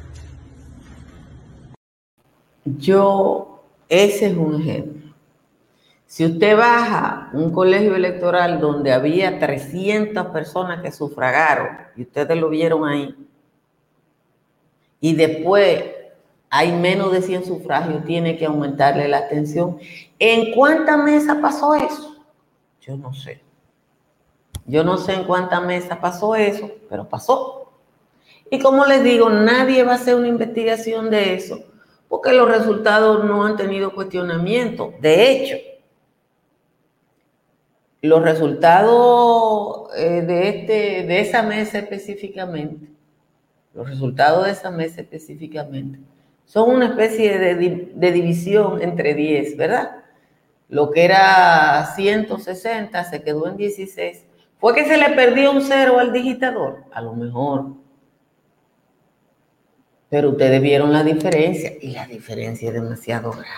Yo, 2.64 3.64
ese 3.88 4.26
es 4.26 4.36
un 4.36 4.60
ejemplo. 4.60 4.97
Si 6.08 6.24
usted 6.24 6.56
baja 6.56 7.28
un 7.34 7.52
colegio 7.52 7.94
electoral 7.94 8.60
donde 8.60 8.92
había 8.92 9.38
300 9.38 10.28
personas 10.28 10.80
que 10.80 10.90
sufragaron, 10.90 11.68
y 11.96 12.02
ustedes 12.02 12.34
lo 12.38 12.48
vieron 12.48 12.88
ahí, 12.88 13.14
y 15.02 15.14
después 15.14 15.84
hay 16.48 16.72
menos 16.72 17.12
de 17.12 17.20
100 17.20 17.44
sufragios, 17.44 18.06
tiene 18.06 18.38
que 18.38 18.46
aumentarle 18.46 19.06
la 19.06 19.18
atención. 19.18 19.78
¿En 20.18 20.54
cuántas 20.54 20.96
mesas 20.96 21.36
pasó 21.42 21.74
eso? 21.74 22.16
Yo 22.80 22.96
no 22.96 23.12
sé. 23.12 23.42
Yo 24.64 24.82
no 24.82 24.96
sé 24.96 25.12
en 25.12 25.24
cuántas 25.24 25.62
mesas 25.62 25.98
pasó 25.98 26.34
eso, 26.34 26.70
pero 26.88 27.06
pasó. 27.06 27.70
Y 28.50 28.58
como 28.60 28.86
les 28.86 29.04
digo, 29.04 29.28
nadie 29.28 29.82
va 29.82 29.92
a 29.92 29.96
hacer 29.96 30.14
una 30.14 30.28
investigación 30.28 31.10
de 31.10 31.34
eso 31.34 31.60
porque 32.08 32.32
los 32.32 32.48
resultados 32.48 33.24
no 33.26 33.44
han 33.44 33.58
tenido 33.58 33.92
cuestionamiento. 33.92 34.94
De 35.02 35.30
hecho, 35.30 35.56
los 38.00 38.22
resultados 38.22 39.90
eh, 39.96 40.22
de, 40.22 40.48
este, 40.48 40.72
de 41.06 41.20
esa 41.20 41.42
mesa 41.42 41.78
específicamente, 41.78 42.88
los 43.74 43.88
resultados 43.88 44.46
de 44.46 44.52
esa 44.52 44.70
mesa 44.70 45.00
específicamente, 45.00 45.98
son 46.44 46.70
una 46.70 46.86
especie 46.86 47.38
de, 47.38 47.90
de 47.94 48.12
división 48.12 48.80
entre 48.82 49.14
10, 49.14 49.56
¿verdad? 49.56 50.04
Lo 50.68 50.90
que 50.90 51.04
era 51.04 51.92
160 51.96 53.04
se 53.04 53.22
quedó 53.22 53.48
en 53.48 53.56
16. 53.56 54.24
¿Fue 54.58 54.74
que 54.74 54.84
se 54.84 54.98
le 54.98 55.10
perdió 55.10 55.52
un 55.52 55.62
cero 55.62 55.98
al 55.98 56.12
digitador? 56.12 56.84
A 56.92 57.00
lo 57.00 57.14
mejor. 57.14 57.74
Pero 60.10 60.30
ustedes 60.30 60.60
vieron 60.60 60.92
la 60.92 61.04
diferencia 61.04 61.72
y 61.80 61.92
la 61.92 62.06
diferencia 62.06 62.68
es 62.68 62.74
demasiado 62.74 63.30
grande. 63.30 63.48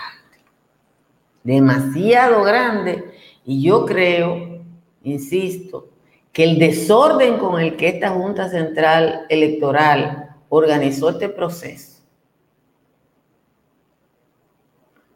Demasiado 1.43 2.43
grande. 2.43 3.13
Y 3.45 3.63
yo 3.63 3.85
creo, 3.85 4.61
insisto, 5.03 5.89
que 6.31 6.43
el 6.43 6.59
desorden 6.59 7.37
con 7.37 7.59
el 7.59 7.75
que 7.75 7.89
esta 7.89 8.09
Junta 8.11 8.49
Central 8.49 9.25
Electoral 9.29 10.35
organizó 10.49 11.09
este 11.09 11.29
proceso 11.29 11.91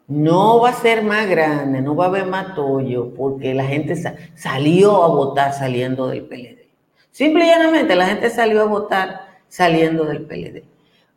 no 0.08 0.60
va 0.60 0.70
a 0.70 0.74
ser 0.74 1.02
más 1.02 1.28
grande, 1.28 1.80
no 1.80 1.96
va 1.96 2.04
a 2.04 2.08
haber 2.08 2.26
más 2.26 2.54
tollo, 2.54 3.12
porque 3.14 3.54
la 3.54 3.64
gente 3.64 3.96
salió 4.34 5.02
a 5.02 5.08
votar 5.08 5.52
saliendo 5.52 6.08
del 6.08 6.24
PLD. 6.26 6.68
Simple 7.10 7.44
y 7.44 7.48
llanamente 7.48 7.96
la 7.96 8.06
gente 8.06 8.30
salió 8.30 8.62
a 8.62 8.66
votar 8.66 9.40
saliendo 9.48 10.04
del 10.04 10.22
PLD. 10.26 10.64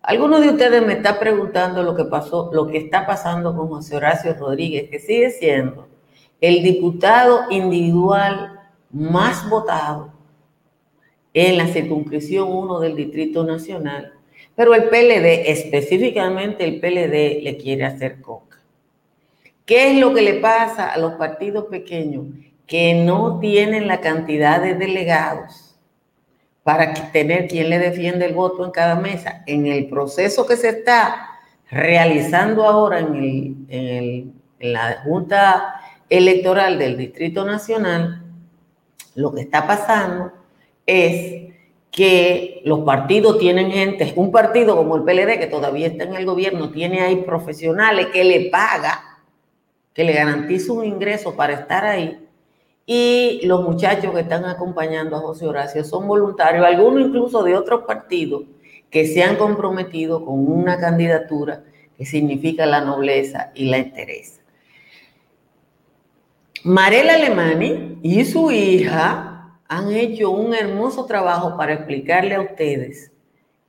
Algunos 0.02 0.42
de 0.42 0.50
ustedes 0.50 0.84
me 0.86 0.94
está 0.94 1.20
preguntando 1.20 1.84
lo 1.84 1.96
que 1.96 2.06
pasó, 2.06 2.50
lo 2.54 2.68
que 2.68 2.78
está 2.78 3.06
pasando 3.06 3.56
con 3.56 3.68
José 3.68 3.98
Horacio 3.98 4.34
Rodríguez, 4.34 4.90
que 4.90 5.00
sigue 5.00 5.30
siendo 5.32 5.88
el 6.42 6.64
diputado 6.64 7.46
individual 7.50 8.60
más 8.92 9.50
votado 9.50 10.14
en 11.34 11.58
la 11.58 11.68
circunscripción 11.68 12.52
1 12.52 12.80
del 12.80 12.96
Distrito 12.96 13.44
Nacional, 13.44 14.14
pero 14.56 14.74
el 14.74 14.86
PLD, 14.90 15.50
específicamente 15.50 16.64
el 16.66 16.80
PLD, 16.80 17.44
le 17.44 17.58
quiere 17.58 17.86
hacer 17.86 18.22
coca. 18.22 18.58
¿Qué 19.66 19.92
es 19.92 19.98
lo 20.00 20.14
que 20.14 20.22
le 20.22 20.36
pasa 20.36 20.92
a 20.92 20.98
los 20.98 21.14
partidos 21.14 21.66
pequeños 21.66 22.26
que 22.66 22.94
no 22.96 23.40
tienen 23.40 23.88
la 23.88 24.02
cantidad 24.02 24.62
de 24.62 24.76
delegados? 24.76 25.70
para 26.70 26.94
tener 27.12 27.48
quien 27.48 27.68
le 27.68 27.80
defiende 27.80 28.28
el 28.28 28.36
voto 28.36 28.64
en 28.64 28.70
cada 28.70 28.94
mesa. 28.94 29.44
En 29.48 29.66
el 29.66 29.90
proceso 29.90 30.46
que 30.46 30.56
se 30.56 30.70
está 30.70 31.30
realizando 31.72 32.64
ahora 32.64 33.00
en, 33.00 33.66
en, 33.70 34.40
la 34.60 35.02
Junta 35.04 35.82
Electoral 36.10 36.80
del 36.80 36.98
Distrito 36.98 37.46
Nacional, 37.46 38.24
lo 39.16 39.34
que 39.34 39.42
está 39.42 39.68
pasando 39.68 40.32
es 40.86 41.54
que 41.92 42.62
los 42.66 42.80
partidos 42.80 43.38
tienen 43.40 43.72
gente, 43.72 44.14
un 44.16 44.32
partido 44.32 44.76
como 44.76 44.96
el 44.96 45.04
PLD 45.04 45.40
que 45.40 45.48
todavía 45.48 45.88
está 45.88 46.06
en 46.06 46.16
el 46.16 46.26
gobierno, 46.26 46.72
tiene 46.72 47.02
ahí 47.02 47.18
profesionales 47.18 48.08
que 48.08 48.24
le 48.24 48.50
paga, 48.50 49.20
que 49.94 50.04
le 50.04 50.14
garantiza 50.14 50.74
un 50.74 50.86
ingreso 50.86 51.36
para 51.36 51.54
estar 51.54 51.86
ahí, 51.86 52.28
y 52.86 53.42
los 53.46 53.64
muchachos 53.64 54.14
que 54.14 54.22
están 54.22 54.46
acompañando 54.46 55.16
a 55.16 55.20
José 55.20 55.46
Horacio 55.46 55.84
son 55.84 56.08
voluntarios, 56.08 56.66
algunos 56.66 57.08
incluso 57.08 57.44
de 57.44 57.56
otros 57.56 57.84
partidos 57.84 58.44
que 58.90 59.06
se 59.06 59.22
han 59.22 59.36
comprometido 59.36 60.26
con 60.26 60.52
una 60.52 60.80
candidatura 60.80 61.64
que 61.96 62.06
significa 62.06 62.66
la 62.66 62.82
nobleza 62.82 63.52
y 63.54 63.66
la 63.66 63.78
entereza. 63.78 64.39
Marela 66.64 67.14
Alemani 67.14 68.00
y 68.04 68.26
su 68.26 68.52
hija 68.52 69.60
han 69.70 69.92
hecho 69.94 70.30
un 70.30 70.54
hermoso 70.54 71.06
trabajo 71.06 71.56
para 71.56 71.74
explicarle 71.74 72.36
a 72.36 72.42
ustedes 72.42 73.14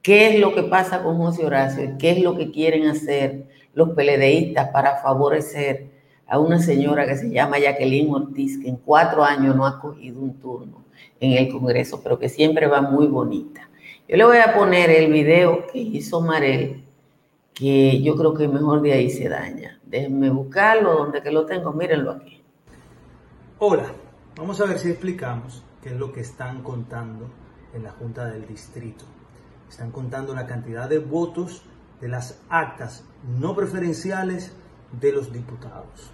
qué 0.02 0.34
es 0.34 0.40
lo 0.40 0.56
que 0.56 0.64
pasa 0.64 1.00
con 1.00 1.16
José 1.18 1.46
Horacio 1.46 1.84
y 1.84 1.98
qué 1.98 2.10
es 2.10 2.20
lo 2.20 2.36
que 2.36 2.50
quieren 2.50 2.88
hacer 2.88 3.44
los 3.74 3.90
peledeístas 3.90 4.70
para 4.70 4.96
favorecer 4.96 5.86
a 6.26 6.40
una 6.40 6.58
señora 6.58 7.06
que 7.06 7.16
se 7.16 7.30
llama 7.30 7.60
Jacqueline 7.60 8.12
Ortiz, 8.12 8.58
que 8.60 8.68
en 8.68 8.76
cuatro 8.76 9.22
años 9.22 9.54
no 9.54 9.66
ha 9.66 9.80
cogido 9.80 10.20
un 10.20 10.40
turno 10.40 10.84
en 11.20 11.32
el 11.34 11.48
Congreso, 11.48 12.00
pero 12.02 12.18
que 12.18 12.28
siempre 12.28 12.66
va 12.66 12.80
muy 12.80 13.06
bonita. 13.06 13.70
Yo 14.08 14.16
le 14.16 14.24
voy 14.24 14.38
a 14.38 14.52
poner 14.52 14.90
el 14.90 15.12
video 15.12 15.64
que 15.68 15.78
hizo 15.78 16.20
Marel, 16.20 16.82
que 17.54 18.02
yo 18.02 18.16
creo 18.16 18.34
que 18.34 18.48
mejor 18.48 18.82
de 18.82 18.94
ahí 18.94 19.10
se 19.10 19.28
daña. 19.28 19.78
Déjenme 19.84 20.30
buscarlo, 20.30 20.94
donde 20.94 21.22
que 21.22 21.30
lo 21.30 21.46
tengo, 21.46 21.72
mírenlo 21.72 22.10
aquí. 22.10 22.39
Hola, 23.62 23.92
vamos 24.36 24.58
a 24.62 24.64
ver 24.64 24.78
si 24.78 24.88
explicamos 24.88 25.62
qué 25.82 25.90
es 25.90 25.94
lo 25.94 26.14
que 26.14 26.22
están 26.22 26.62
contando 26.62 27.28
en 27.74 27.82
la 27.82 27.90
Junta 27.90 28.24
del 28.24 28.46
Distrito. 28.46 29.04
Están 29.68 29.90
contando 29.90 30.34
la 30.34 30.46
cantidad 30.46 30.88
de 30.88 30.98
votos 30.98 31.62
de 32.00 32.08
las 32.08 32.40
actas 32.48 33.04
no 33.38 33.54
preferenciales 33.54 34.54
de 34.98 35.12
los 35.12 35.30
diputados. 35.30 36.10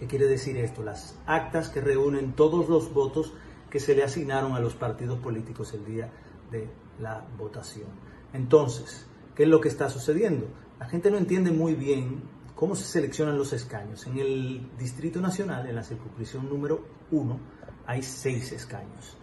¿Qué 0.00 0.08
quiere 0.08 0.26
decir 0.26 0.56
esto? 0.56 0.82
Las 0.82 1.16
actas 1.24 1.68
que 1.68 1.80
reúnen 1.80 2.32
todos 2.32 2.68
los 2.68 2.92
votos 2.92 3.32
que 3.70 3.78
se 3.78 3.94
le 3.94 4.02
asignaron 4.02 4.56
a 4.56 4.58
los 4.58 4.74
partidos 4.74 5.20
políticos 5.20 5.72
el 5.72 5.84
día 5.84 6.10
de 6.50 6.68
la 6.98 7.24
votación. 7.38 7.90
Entonces, 8.32 9.06
¿qué 9.36 9.44
es 9.44 9.48
lo 9.48 9.60
que 9.60 9.68
está 9.68 9.88
sucediendo? 9.88 10.48
La 10.80 10.86
gente 10.86 11.12
no 11.12 11.16
entiende 11.16 11.52
muy 11.52 11.74
bien 11.74 12.22
cómo 12.56 12.74
se 12.74 12.84
seleccionan 12.84 13.38
los 13.38 13.52
escaños. 13.52 14.06
En 14.06 14.18
el 14.18 14.76
Distrito 14.78 15.20
Nacional, 15.20 15.68
en 15.68 15.76
la 15.76 15.84
circunscripción 15.84 16.48
número 16.48 16.84
1, 17.12 17.38
hay 17.86 18.02
seis 18.02 18.50
escaños. 18.50 19.16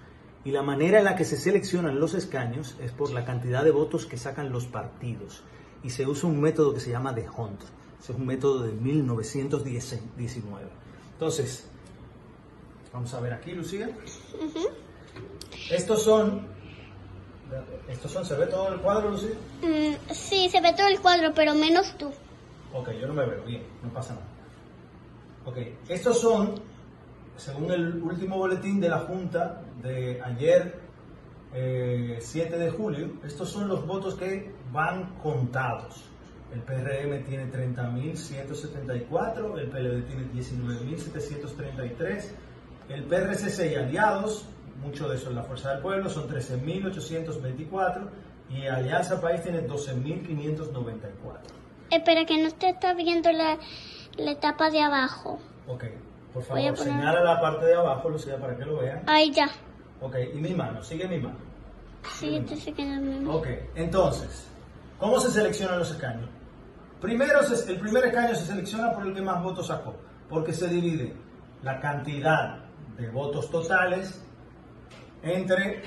Y 0.46 0.52
la 0.52 0.62
manera 0.62 1.00
en 1.00 1.06
la 1.06 1.16
que 1.16 1.26
se 1.26 1.36
seleccionan 1.36 2.00
los 2.00 2.14
escaños 2.14 2.78
es 2.80 2.92
por 2.92 3.12
la 3.12 3.26
cantidad 3.26 3.64
de 3.64 3.72
votos 3.72 4.06
que 4.06 4.18
sacan 4.18 4.52
los 4.52 4.68
partidos. 4.68 5.44
Y 5.84 5.90
se 5.90 6.06
usa 6.06 6.30
un 6.30 6.40
método 6.40 6.74
que 6.74 6.80
se 6.80 6.92
llama 6.92 7.12
de 7.12 7.28
Hunt. 7.28 7.62
es 8.02 8.10
un 8.10 8.26
método 8.26 8.64
de 8.64 8.72
1919. 8.72 10.70
Entonces, 11.14 11.66
vamos 12.94 13.14
a 13.14 13.20
ver 13.20 13.34
aquí, 13.34 13.52
Lucía. 13.54 13.90
Estos 15.72 16.04
son 16.04 16.54
¿Estos 17.88 18.12
son, 18.12 18.26
se 18.26 18.36
ve 18.36 18.48
todo 18.48 18.74
el 18.74 18.80
cuadro, 18.80 19.12
Lucía? 19.12 19.36
Mm, 19.62 20.12
sí, 20.12 20.50
se 20.50 20.60
ve 20.62 20.74
todo 20.74 20.88
el 20.88 21.00
cuadro, 21.00 21.34
pero 21.34 21.54
menos 21.54 21.96
tú. 21.98 22.12
Ok, 22.74 22.92
yo 23.00 23.08
no 23.08 23.14
me 23.14 23.26
veo 23.26 23.42
bien, 23.44 23.64
no 23.84 23.90
pasa 23.90 24.16
nada. 24.16 24.26
Ok, 25.46 25.58
estos 25.90 26.20
son, 26.20 26.56
según 27.38 27.72
el 27.72 28.02
último 28.02 28.38
boletín 28.38 28.80
de 28.80 28.90
la 28.90 29.00
Junta 29.00 29.62
de 29.82 30.22
ayer, 30.22 30.80
7 31.52 31.56
eh, 31.56 32.20
de 32.58 32.72
julio, 32.72 33.12
estos 33.24 33.50
son 33.50 33.68
los 33.68 33.86
votos 33.86 34.16
que 34.16 34.52
van 34.72 35.18
contados. 35.22 36.10
El 36.52 36.62
PRM 36.62 37.24
tiene 37.26 37.52
30.174, 37.52 39.60
el 39.60 39.70
PLD 39.70 40.06
tiene 40.06 40.32
19.733, 40.32 42.32
el 42.90 43.04
PRCC 43.06 43.72
y 43.72 43.76
aliados 43.76 44.48
mucho 44.84 45.08
de 45.08 45.16
eso 45.16 45.30
es 45.30 45.36
la 45.36 45.44
Fuerza 45.44 45.72
del 45.72 45.82
Pueblo, 45.82 46.10
son 46.10 46.28
13.824 46.28 48.10
y 48.50 48.68
Alianza 48.68 49.22
País 49.22 49.42
tiene 49.42 49.66
12.594. 49.68 51.63
Espera, 51.96 52.26
que 52.26 52.42
no 52.42 52.52
te 52.52 52.70
está 52.70 52.94
viendo 52.94 53.32
la, 53.32 53.58
la 54.18 54.32
etapa 54.32 54.70
de 54.70 54.82
abajo. 54.82 55.40
Ok, 55.68 55.84
por 56.34 56.44
favor, 56.44 56.78
señala 56.78 57.24
la 57.24 57.40
parte 57.40 57.66
de 57.66 57.76
abajo, 57.76 58.10
Lucía, 58.10 58.38
para 58.38 58.56
que 58.56 58.66
lo 58.66 58.78
vean. 58.78 59.04
Ahí 59.08 59.32
ya. 59.32 59.50
Ok, 60.02 60.16
y 60.34 60.38
mi 60.40 60.54
mano, 60.54 60.84
sigue 60.84 61.08
mi 61.08 61.20
mano. 61.20 61.38
Sí, 62.20 62.44
te 62.48 62.56
sigue 62.56 62.84
mi 62.84 63.16
mano. 63.16 63.36
Ok, 63.36 63.48
entonces, 63.76 64.48
¿cómo 65.00 65.20
se 65.20 65.32
seleccionan 65.32 65.80
los 65.80 65.92
escaños? 65.92 66.30
Primero, 67.00 67.40
el 67.42 67.80
primer 67.80 68.06
escaño 68.06 68.36
se 68.36 68.46
selecciona 68.46 68.92
por 68.94 69.06
el 69.06 69.14
que 69.14 69.22
más 69.22 69.44
votos 69.44 69.68
sacó, 69.68 69.96
porque 70.30 70.54
se 70.54 70.68
divide 70.68 71.14
la 71.62 71.80
cantidad 71.80 72.60
de 72.98 73.10
votos 73.10 73.50
totales 73.50 74.24
entre 75.22 75.84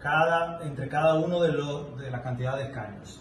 cada, 0.00 0.62
entre 0.62 0.88
cada 0.88 1.14
uno 1.14 1.40
de, 1.40 1.52
los, 1.52 1.98
de 1.98 2.10
la 2.10 2.22
cantidad 2.22 2.56
de 2.56 2.64
escaños. 2.64 3.20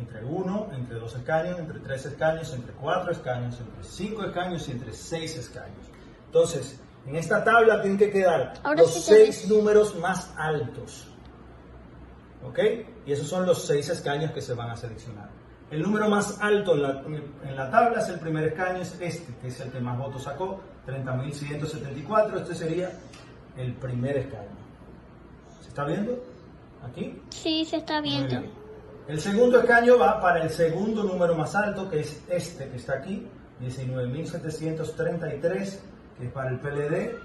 Entre 0.00 0.24
uno, 0.24 0.68
entre 0.72 0.98
dos 0.98 1.14
escaños, 1.14 1.58
entre 1.58 1.78
tres 1.80 2.06
escaños, 2.06 2.52
entre 2.54 2.72
cuatro 2.72 3.12
escaños, 3.12 3.60
entre 3.60 3.84
cinco 3.84 4.24
escaños 4.24 4.66
y 4.68 4.72
entre 4.72 4.92
seis 4.92 5.36
escaños. 5.36 5.86
Entonces, 6.26 6.80
en 7.06 7.16
esta 7.16 7.44
tabla 7.44 7.80
tienen 7.82 7.98
que 7.98 8.10
quedar 8.10 8.54
los 8.76 8.94
seis 9.04 9.48
números 9.48 9.94
más 9.96 10.32
altos. 10.36 11.06
¿Ok? 12.42 12.58
Y 13.04 13.12
esos 13.12 13.28
son 13.28 13.44
los 13.44 13.66
seis 13.66 13.88
escaños 13.90 14.32
que 14.32 14.40
se 14.40 14.54
van 14.54 14.70
a 14.70 14.76
seleccionar. 14.76 15.28
El 15.70 15.82
número 15.82 16.08
más 16.08 16.40
alto 16.40 16.74
en 16.74 16.82
la, 16.82 17.02
en 17.44 17.56
la 17.56 17.70
tabla 17.70 18.00
es 18.00 18.08
el 18.08 18.18
primer 18.18 18.44
escaño, 18.44 18.80
es 18.80 18.96
este, 19.00 19.34
que 19.40 19.48
es 19.48 19.60
el 19.60 19.70
que 19.70 19.80
más 19.80 19.98
votos 19.98 20.24
sacó, 20.24 20.60
30.174. 20.86 22.40
Este 22.40 22.54
sería 22.54 22.90
el 23.56 23.74
primer 23.74 24.16
escaño. 24.16 24.58
¿Se 25.62 25.68
está 25.68 25.84
viendo? 25.84 26.18
¿Aquí? 26.82 27.20
Sí, 27.30 27.64
se 27.64 27.76
está 27.76 28.00
viendo. 28.00 28.42
El 29.10 29.20
segundo 29.20 29.60
escaño 29.60 29.98
va 29.98 30.20
para 30.20 30.40
el 30.40 30.50
segundo 30.50 31.02
número 31.02 31.34
más 31.34 31.56
alto, 31.56 31.90
que 31.90 31.98
es 31.98 32.22
este 32.28 32.68
que 32.68 32.76
está 32.76 32.98
aquí, 32.98 33.26
19.733, 33.60 35.78
que 36.16 36.26
es 36.26 36.32
para 36.32 36.50
el 36.50 36.60
PLD, 36.60 37.18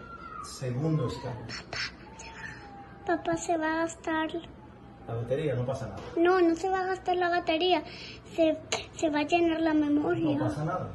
segundo 0.44 1.08
escaño. 1.08 1.46
Papá, 3.06 3.38
se 3.38 3.56
va 3.56 3.74
a 3.74 3.76
gastar. 3.82 4.32
La 5.08 5.14
batería, 5.14 5.54
no 5.54 5.64
pasa 5.64 5.86
nada. 5.86 6.02
No, 6.18 6.42
no 6.42 6.56
se 6.56 6.70
va 6.70 6.80
a 6.80 6.88
gastar 6.88 7.18
la 7.18 7.30
batería, 7.30 7.84
se, 8.36 8.58
se 8.98 9.12
va 9.12 9.20
a 9.20 9.28
llenar 9.28 9.62
la 9.62 9.76
memoria. 9.76 10.40
No 10.40 10.46
pasa 10.46 10.66
nada. 10.66 10.90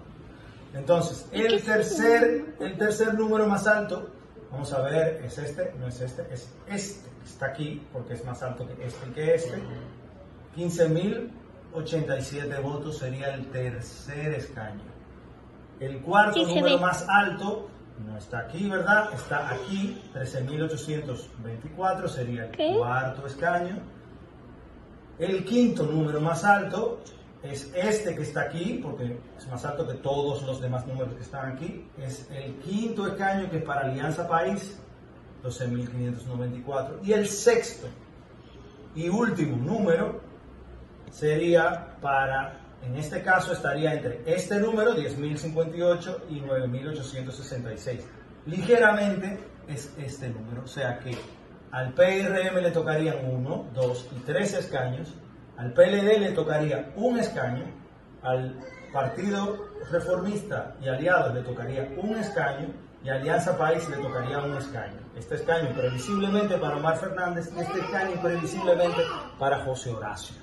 Entonces, 0.74 1.24
el 1.31 1.62
tercer, 1.62 2.57
el 2.59 2.76
tercer 2.76 3.14
número 3.14 3.46
más 3.46 3.64
alto, 3.68 4.11
vamos 4.50 4.72
a 4.72 4.81
ver, 4.81 5.22
es 5.24 5.38
este, 5.38 5.72
no 5.79 5.87
es 5.87 6.00
este, 6.00 6.22
es 6.35 6.53
este 6.66 7.09
está 7.24 7.46
aquí 7.46 7.87
porque 7.92 8.14
es 8.14 8.24
más 8.24 8.42
alto 8.42 8.66
que 8.66 8.85
este 8.85 9.12
que 9.12 9.37
este. 9.37 9.57
15.087 10.56 12.62
votos 12.62 12.98
sería 12.98 13.34
el 13.34 13.50
tercer 13.50 14.34
escaño. 14.34 14.82
El 15.78 16.00
cuarto 16.00 16.46
número 16.46 16.78
más 16.78 17.06
alto 17.08 17.68
no 18.06 18.16
está 18.16 18.40
aquí, 18.40 18.68
¿verdad? 18.68 19.12
Está 19.14 19.50
aquí, 19.50 20.00
13.824 20.14 22.08
sería 22.08 22.46
el 22.46 22.76
cuarto 22.76 23.26
escaño. 23.26 23.78
El 25.18 25.44
quinto 25.44 25.84
número 25.84 26.20
más 26.20 26.44
alto 26.44 27.00
es 27.42 27.70
este 27.74 28.14
que 28.14 28.22
está 28.22 28.42
aquí, 28.42 28.80
porque 28.82 29.18
es 29.36 29.48
más 29.48 29.64
alto 29.64 29.86
que 29.86 29.94
todos 29.94 30.42
los 30.42 30.60
demás 30.60 30.86
números 30.86 31.14
que 31.14 31.22
están 31.22 31.52
aquí. 31.52 31.86
Es 31.98 32.28
el 32.30 32.54
quinto 32.56 33.06
escaño 33.06 33.50
que 33.50 33.58
es 33.58 33.64
para 33.64 33.82
Alianza 33.82 34.28
País, 34.28 34.78
12.594. 35.42 36.98
Y 37.02 37.12
el 37.12 37.28
sexto 37.28 37.86
y 38.94 39.08
último 39.08 39.56
número 39.56 40.20
sería 41.10 41.96
para, 42.00 42.58
en 42.82 42.96
este 42.96 43.22
caso 43.22 43.52
estaría 43.52 43.94
entre 43.94 44.22
este 44.26 44.58
número, 44.58 44.94
10.058, 44.96 46.16
y 46.30 46.40
9.866. 46.40 48.00
Ligeramente 48.46 49.38
es 49.68 49.92
este 49.98 50.28
número, 50.28 50.62
o 50.64 50.68
sea 50.68 50.98
que 50.98 51.16
al 51.70 51.92
PRM 51.92 52.62
le 52.62 52.70
tocarían 52.70 53.24
1, 53.24 53.70
2 53.74 54.08
y 54.16 54.20
3 54.20 54.54
escaños, 54.54 55.14
al 55.56 55.72
PLD 55.72 56.18
le 56.18 56.32
tocaría 56.32 56.90
un 56.96 57.18
escaño, 57.18 57.64
al 58.22 58.58
Partido 58.92 59.68
Reformista 59.90 60.74
y 60.82 60.88
aliados 60.88 61.34
le 61.34 61.42
tocaría 61.42 61.88
un 61.96 62.16
escaño, 62.16 62.68
y 63.02 63.08
Alianza 63.08 63.56
País 63.56 63.88
le 63.88 63.96
tocaría 63.96 64.38
un 64.40 64.56
escaño. 64.56 64.98
Este 65.16 65.36
escaño 65.36 65.70
previsiblemente 65.74 66.56
para 66.58 66.76
Omar 66.76 66.98
Fernández 66.98 67.50
y 67.56 67.60
este 67.60 67.78
escaño 67.78 68.20
previsiblemente 68.20 69.02
para 69.38 69.64
José 69.64 69.90
Horacio. 69.90 70.36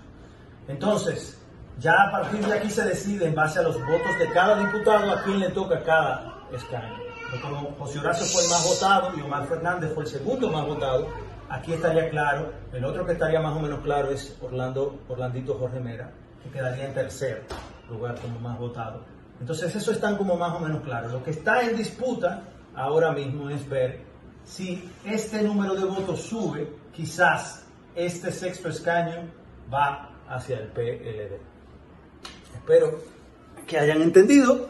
Entonces, 0.68 1.38
ya 1.80 1.94
a 1.94 2.12
partir 2.12 2.46
de 2.46 2.54
aquí 2.54 2.70
se 2.70 2.84
decide 2.84 3.28
en 3.28 3.36
base 3.36 3.60
a 3.60 3.64
los 3.64 3.80
votos 3.80 4.20
de 4.20 4.30
cada 4.34 4.60
diputado 4.60 5.12
a 5.12 5.24
quién 5.24 5.40
le 5.40 5.50
toca 5.50 5.84
cada 5.84 6.38
escaño. 6.52 6.98
como 7.42 7.76
José 7.78 8.00
Horacio 8.00 8.26
fue 8.26 8.44
el 8.44 8.50
más 8.50 8.66
votado 8.66 9.18
y 9.18 9.22
Omar 9.22 9.48
Fernández 9.48 9.94
fue 9.94 10.04
el 10.04 10.10
segundo 10.10 10.50
más 10.50 10.66
votado, 10.66 11.08
aquí 11.50 11.74
estaría 11.74 12.10
claro. 12.10 12.52
El 12.74 12.84
otro 12.84 13.06
que 13.06 13.14
estaría 13.14 13.40
más 13.40 13.56
o 13.56 13.60
menos 13.60 13.80
claro 13.82 14.10
es 14.12 14.36
Orlando, 14.42 15.00
Orlandito 15.08 15.58
Jorge 15.58 15.80
Mera, 15.80 16.12
que 16.44 16.50
quedaría 16.50 16.86
en 16.86 16.94
tercer 16.94 17.46
lugar 17.90 18.16
como 18.20 18.40
más 18.40 18.58
votado. 18.58 19.04
Entonces 19.40 19.76
eso 19.76 19.92
está 19.92 20.18
como 20.18 20.36
más 20.36 20.54
o 20.54 20.60
menos 20.60 20.82
claro. 20.82 21.10
Lo 21.10 21.24
que 21.24 21.32
está 21.32 21.62
en 21.62 21.78
disputa 21.78 22.42
ahora 22.76 23.12
mismo 23.12 23.50
es 23.50 23.68
ver 23.70 24.02
si 24.44 24.90
este 25.06 25.42
número 25.44 25.76
de 25.76 25.86
votos 25.86 26.22
sube, 26.22 26.74
quizás 26.94 27.66
este 27.96 28.32
sexto 28.32 28.70
escaño 28.70 29.30
va 29.72 30.07
hacia 30.30 30.58
el 30.58 30.68
PLD. 30.68 31.40
Espero 32.54 33.00
que 33.66 33.78
hayan 33.78 34.02
entendido 34.02 34.70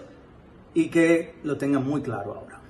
y 0.74 0.90
que 0.90 1.36
lo 1.44 1.58
tengan 1.58 1.86
muy 1.86 2.02
claro 2.02 2.36
ahora. 2.36 2.62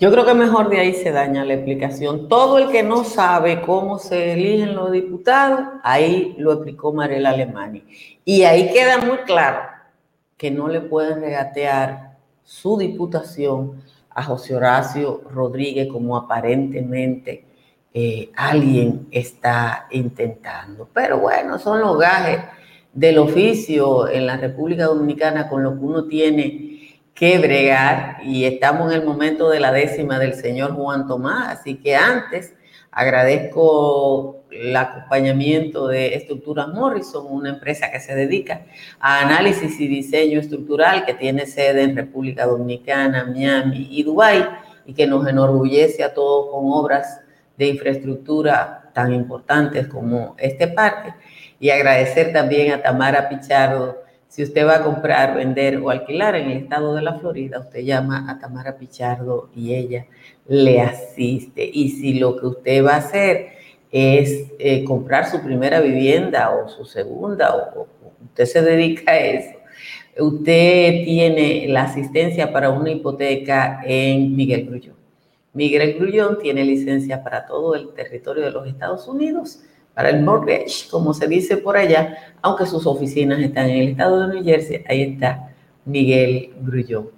Yo 0.00 0.12
creo 0.12 0.24
que 0.24 0.34
mejor 0.34 0.68
de 0.68 0.78
ahí 0.78 0.94
se 0.94 1.10
daña 1.10 1.44
la 1.44 1.54
explicación. 1.54 2.28
Todo 2.28 2.58
el 2.58 2.70
que 2.70 2.84
no 2.84 3.02
sabe 3.02 3.60
cómo 3.62 3.98
se 3.98 4.34
eligen 4.34 4.76
los 4.76 4.92
diputados, 4.92 5.60
ahí 5.82 6.36
lo 6.38 6.52
explicó 6.52 6.92
Mariela 6.92 7.30
Alemani. 7.30 7.84
Y 8.24 8.44
ahí 8.44 8.72
queda 8.72 8.98
muy 8.98 9.18
claro 9.18 9.58
que 10.36 10.52
no 10.52 10.68
le 10.68 10.82
pueden 10.82 11.20
regatear 11.20 12.16
su 12.44 12.78
diputación 12.78 13.82
a 14.10 14.22
José 14.22 14.54
Horacio 14.54 15.22
Rodríguez 15.30 15.88
como 15.88 16.16
aparentemente 16.16 17.47
eh, 18.00 18.30
alguien 18.36 19.08
está 19.10 19.88
intentando. 19.90 20.88
Pero 20.94 21.18
bueno, 21.18 21.58
son 21.58 21.80
los 21.80 21.98
gajes 21.98 22.38
del 22.92 23.18
oficio 23.18 24.06
en 24.08 24.24
la 24.24 24.36
República 24.36 24.84
Dominicana 24.84 25.48
con 25.48 25.64
lo 25.64 25.72
que 25.72 25.84
uno 25.84 26.04
tiene 26.04 27.00
que 27.12 27.40
bregar 27.40 28.18
y 28.22 28.44
estamos 28.44 28.92
en 28.92 29.00
el 29.00 29.04
momento 29.04 29.50
de 29.50 29.58
la 29.58 29.72
décima 29.72 30.20
del 30.20 30.34
señor 30.34 30.74
Juan 30.74 31.08
Tomás, 31.08 31.58
así 31.58 31.74
que 31.74 31.96
antes 31.96 32.54
agradezco 32.92 34.44
el 34.52 34.76
acompañamiento 34.76 35.88
de 35.88 36.14
Estructuras 36.14 36.68
Morrison, 36.68 37.26
una 37.28 37.48
empresa 37.48 37.90
que 37.90 37.98
se 37.98 38.14
dedica 38.14 38.64
a 39.00 39.22
análisis 39.26 39.80
y 39.80 39.88
diseño 39.88 40.38
estructural 40.38 41.04
que 41.04 41.14
tiene 41.14 41.46
sede 41.46 41.82
en 41.82 41.96
República 41.96 42.46
Dominicana, 42.46 43.24
Miami 43.24 43.88
y 43.90 44.04
Dubái 44.04 44.46
y 44.86 44.94
que 44.94 45.08
nos 45.08 45.26
enorgullece 45.26 46.04
a 46.04 46.14
todos 46.14 46.52
con 46.52 46.70
obras 46.70 47.22
de 47.58 47.66
infraestructura 47.66 48.90
tan 48.94 49.12
importantes 49.12 49.86
como 49.88 50.34
este 50.38 50.68
parque 50.68 51.12
y 51.60 51.70
agradecer 51.70 52.32
también 52.32 52.72
a 52.72 52.80
Tamara 52.80 53.28
Pichardo 53.28 54.08
si 54.28 54.42
usted 54.42 54.66
va 54.66 54.76
a 54.76 54.82
comprar, 54.84 55.34
vender 55.34 55.78
o 55.78 55.88
alquilar 55.88 56.36
en 56.36 56.50
el 56.50 56.58
estado 56.58 56.94
de 56.94 57.02
la 57.02 57.14
Florida, 57.14 57.60
usted 57.60 57.80
llama 57.80 58.30
a 58.30 58.38
Tamara 58.38 58.76
Pichardo 58.76 59.48
y 59.56 59.74
ella 59.74 60.06
le 60.46 60.82
asiste. 60.82 61.68
Y 61.72 61.88
si 61.88 62.18
lo 62.18 62.36
que 62.36 62.46
usted 62.46 62.84
va 62.84 62.94
a 62.94 62.98
hacer 62.98 63.48
es 63.90 64.52
eh, 64.58 64.84
comprar 64.84 65.30
su 65.30 65.40
primera 65.42 65.80
vivienda 65.80 66.50
o 66.50 66.68
su 66.68 66.84
segunda, 66.84 67.72
o, 67.74 67.88
usted 68.26 68.44
se 68.44 68.62
dedica 68.62 69.12
a 69.12 69.18
eso, 69.18 69.56
usted 70.18 71.04
tiene 71.04 71.66
la 71.68 71.84
asistencia 71.84 72.52
para 72.52 72.68
una 72.68 72.90
hipoteca 72.90 73.80
en 73.82 74.36
Miguel 74.36 74.66
Grullón. 74.66 74.97
Miguel 75.58 75.98
Grullón 75.98 76.38
tiene 76.38 76.64
licencia 76.64 77.24
para 77.24 77.44
todo 77.44 77.74
el 77.74 77.92
territorio 77.92 78.44
de 78.44 78.52
los 78.52 78.68
Estados 78.68 79.08
Unidos 79.08 79.60
para 79.92 80.10
el 80.10 80.22
mortgage, 80.22 80.88
como 80.88 81.12
se 81.12 81.26
dice 81.26 81.56
por 81.56 81.76
allá, 81.76 82.16
aunque 82.42 82.64
sus 82.64 82.86
oficinas 82.86 83.40
están 83.40 83.68
en 83.68 83.78
el 83.78 83.88
estado 83.88 84.20
de 84.20 84.34
New 84.34 84.44
Jersey, 84.44 84.84
ahí 84.88 85.02
está 85.02 85.50
Miguel 85.84 86.54
Grullón. 86.60 87.10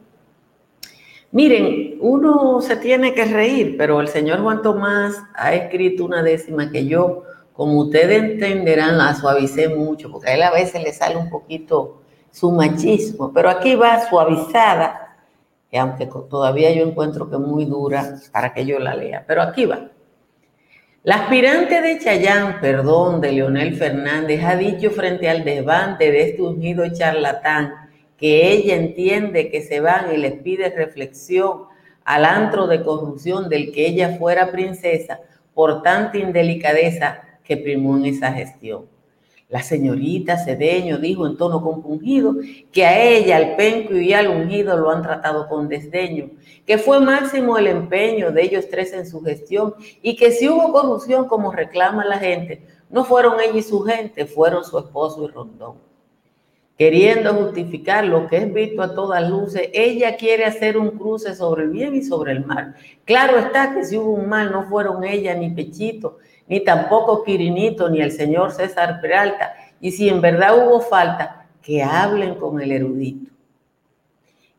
Miren, 1.32 1.98
uno 2.00 2.62
se 2.62 2.76
tiene 2.76 3.12
que 3.12 3.26
reír, 3.26 3.76
pero 3.76 4.00
el 4.00 4.08
señor 4.08 4.40
Juan 4.40 4.62
Tomás 4.62 5.22
ha 5.34 5.54
escrito 5.54 6.06
una 6.06 6.22
décima 6.22 6.70
que 6.70 6.86
yo, 6.86 7.24
como 7.52 7.78
ustedes 7.82 8.22
entenderán, 8.22 8.96
la 8.96 9.14
suavicé 9.14 9.68
mucho, 9.68 10.10
porque 10.10 10.30
a 10.30 10.34
él 10.34 10.42
a 10.42 10.50
veces 10.50 10.82
le 10.82 10.94
sale 10.94 11.16
un 11.18 11.28
poquito 11.28 12.00
su 12.30 12.50
machismo, 12.50 13.34
pero 13.34 13.50
aquí 13.50 13.74
va 13.74 14.08
suavizada, 14.08 15.09
que 15.70 15.78
aunque 15.78 16.06
todavía 16.06 16.72
yo 16.72 16.84
encuentro 16.84 17.28
que 17.28 17.36
es 17.36 17.40
muy 17.40 17.64
dura 17.64 18.16
para 18.32 18.52
que 18.52 18.66
yo 18.66 18.78
la 18.78 18.94
lea, 18.94 19.24
pero 19.26 19.42
aquí 19.42 19.66
va. 19.66 19.90
La 21.02 21.14
aspirante 21.14 21.80
de 21.80 21.98
Chayán, 21.98 22.60
perdón, 22.60 23.22
de 23.22 23.32
Leonel 23.32 23.74
Fernández, 23.74 24.44
ha 24.44 24.56
dicho 24.56 24.90
frente 24.90 25.30
al 25.30 25.44
desbande 25.44 26.10
de 26.10 26.22
este 26.24 26.42
ungido 26.42 26.84
charlatán 26.92 27.72
que 28.18 28.52
ella 28.52 28.76
entiende 28.76 29.50
que 29.50 29.62
se 29.62 29.80
van 29.80 30.14
y 30.14 30.18
les 30.18 30.34
pide 30.42 30.68
reflexión 30.68 31.62
al 32.04 32.26
antro 32.26 32.66
de 32.66 32.82
corrupción 32.82 33.48
del 33.48 33.72
que 33.72 33.86
ella 33.86 34.18
fuera 34.18 34.52
princesa 34.52 35.20
por 35.54 35.82
tanta 35.82 36.18
indelicadeza 36.18 37.22
que 37.44 37.56
primó 37.56 37.96
en 37.96 38.04
esa 38.04 38.32
gestión. 38.32 38.89
La 39.50 39.64
señorita 39.64 40.38
Cedeño 40.38 40.98
dijo 40.98 41.26
en 41.26 41.36
tono 41.36 41.60
compungido 41.60 42.36
que 42.70 42.86
a 42.86 43.02
ella, 43.02 43.36
al 43.36 43.56
penco 43.56 43.94
y 43.94 44.12
al 44.12 44.28
ungido 44.28 44.76
lo 44.76 44.90
han 44.90 45.02
tratado 45.02 45.48
con 45.48 45.68
desdeño, 45.68 46.30
que 46.64 46.78
fue 46.78 47.00
máximo 47.00 47.58
el 47.58 47.66
empeño 47.66 48.30
de 48.30 48.44
ellos 48.44 48.68
tres 48.70 48.92
en 48.92 49.08
su 49.08 49.20
gestión 49.22 49.74
y 50.02 50.14
que 50.14 50.30
si 50.30 50.48
hubo 50.48 50.72
corrupción 50.72 51.26
como 51.26 51.50
reclama 51.50 52.04
la 52.04 52.18
gente, 52.18 52.64
no 52.90 53.04
fueron 53.04 53.40
ella 53.40 53.56
y 53.56 53.62
su 53.62 53.80
gente, 53.80 54.24
fueron 54.24 54.64
su 54.64 54.78
esposo 54.78 55.24
y 55.24 55.32
Rondón. 55.32 55.78
Queriendo 56.78 57.34
justificar 57.34 58.06
lo 58.06 58.28
que 58.28 58.36
es 58.36 58.54
visto 58.54 58.82
a 58.82 58.94
todas 58.94 59.28
luces, 59.28 59.68
ella 59.74 60.16
quiere 60.16 60.44
hacer 60.44 60.78
un 60.78 60.92
cruce 60.92 61.34
sobre 61.34 61.64
el 61.64 61.70
bien 61.70 61.96
y 61.96 62.02
sobre 62.02 62.32
el 62.32 62.46
mal. 62.46 62.76
Claro 63.04 63.36
está 63.36 63.74
que 63.74 63.84
si 63.84 63.98
hubo 63.98 64.12
un 64.12 64.28
mal, 64.28 64.52
no 64.52 64.62
fueron 64.62 65.02
ella 65.02 65.34
ni 65.34 65.50
Pechito, 65.50 66.18
ni 66.50 66.58
tampoco 66.64 67.22
Quirinito, 67.22 67.88
ni 67.88 68.00
el 68.00 68.10
señor 68.10 68.50
César 68.50 69.00
Peralta. 69.00 69.54
Y 69.80 69.92
si 69.92 70.08
en 70.08 70.20
verdad 70.20 70.58
hubo 70.58 70.80
falta, 70.80 71.46
que 71.62 71.80
hablen 71.80 72.34
con 72.34 72.60
el 72.60 72.72
erudito. 72.72 73.30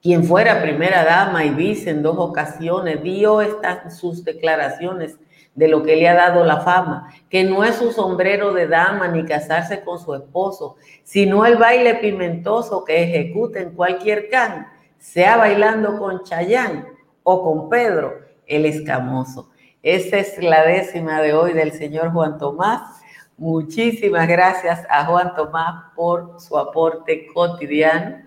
Quien 0.01 0.23
fuera 0.23 0.61
primera 0.61 1.03
dama 1.03 1.43
y 1.43 1.49
vice 1.49 1.89
en 1.89 2.01
dos 2.01 2.17
ocasiones, 2.17 3.03
dio 3.03 3.41
estas 3.41 3.99
sus 3.99 4.23
declaraciones 4.23 5.17
de 5.53 5.67
lo 5.67 5.83
que 5.83 5.97
le 5.97 6.07
ha 6.07 6.15
dado 6.15 6.45
la 6.45 6.61
fama, 6.61 7.13
que 7.29 7.43
no 7.43 7.65
es 7.65 7.75
su 7.75 7.91
sombrero 7.91 8.53
de 8.53 8.67
dama 8.67 9.09
ni 9.09 9.25
casarse 9.25 9.81
con 9.81 9.99
su 9.99 10.15
esposo, 10.15 10.77
sino 11.03 11.45
el 11.45 11.57
baile 11.57 11.95
pimentoso 11.95 12.85
que 12.85 13.03
ejecuta 13.03 13.59
en 13.59 13.71
cualquier 13.71 14.29
can, 14.29 14.67
sea 14.97 15.35
bailando 15.35 15.99
con 15.99 16.23
Chayán 16.23 16.87
o 17.23 17.43
con 17.43 17.67
Pedro 17.67 18.13
el 18.47 18.65
escamoso. 18.65 19.49
Esa 19.83 20.19
es 20.19 20.37
la 20.37 20.63
décima 20.63 21.23
de 21.23 21.33
hoy 21.33 21.53
del 21.53 21.71
señor 21.71 22.11
Juan 22.11 22.37
Tomás. 22.37 23.01
Muchísimas 23.35 24.27
gracias 24.27 24.85
a 24.87 25.05
Juan 25.05 25.33
Tomás 25.33 25.85
por 25.95 26.39
su 26.39 26.55
aporte 26.55 27.25
cotidiano 27.33 28.17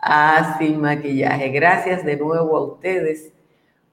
a 0.00 0.58
Sin 0.58 0.80
Maquillaje. 0.80 1.50
Gracias 1.50 2.04
de 2.04 2.16
nuevo 2.16 2.56
a 2.56 2.62
ustedes 2.62 3.32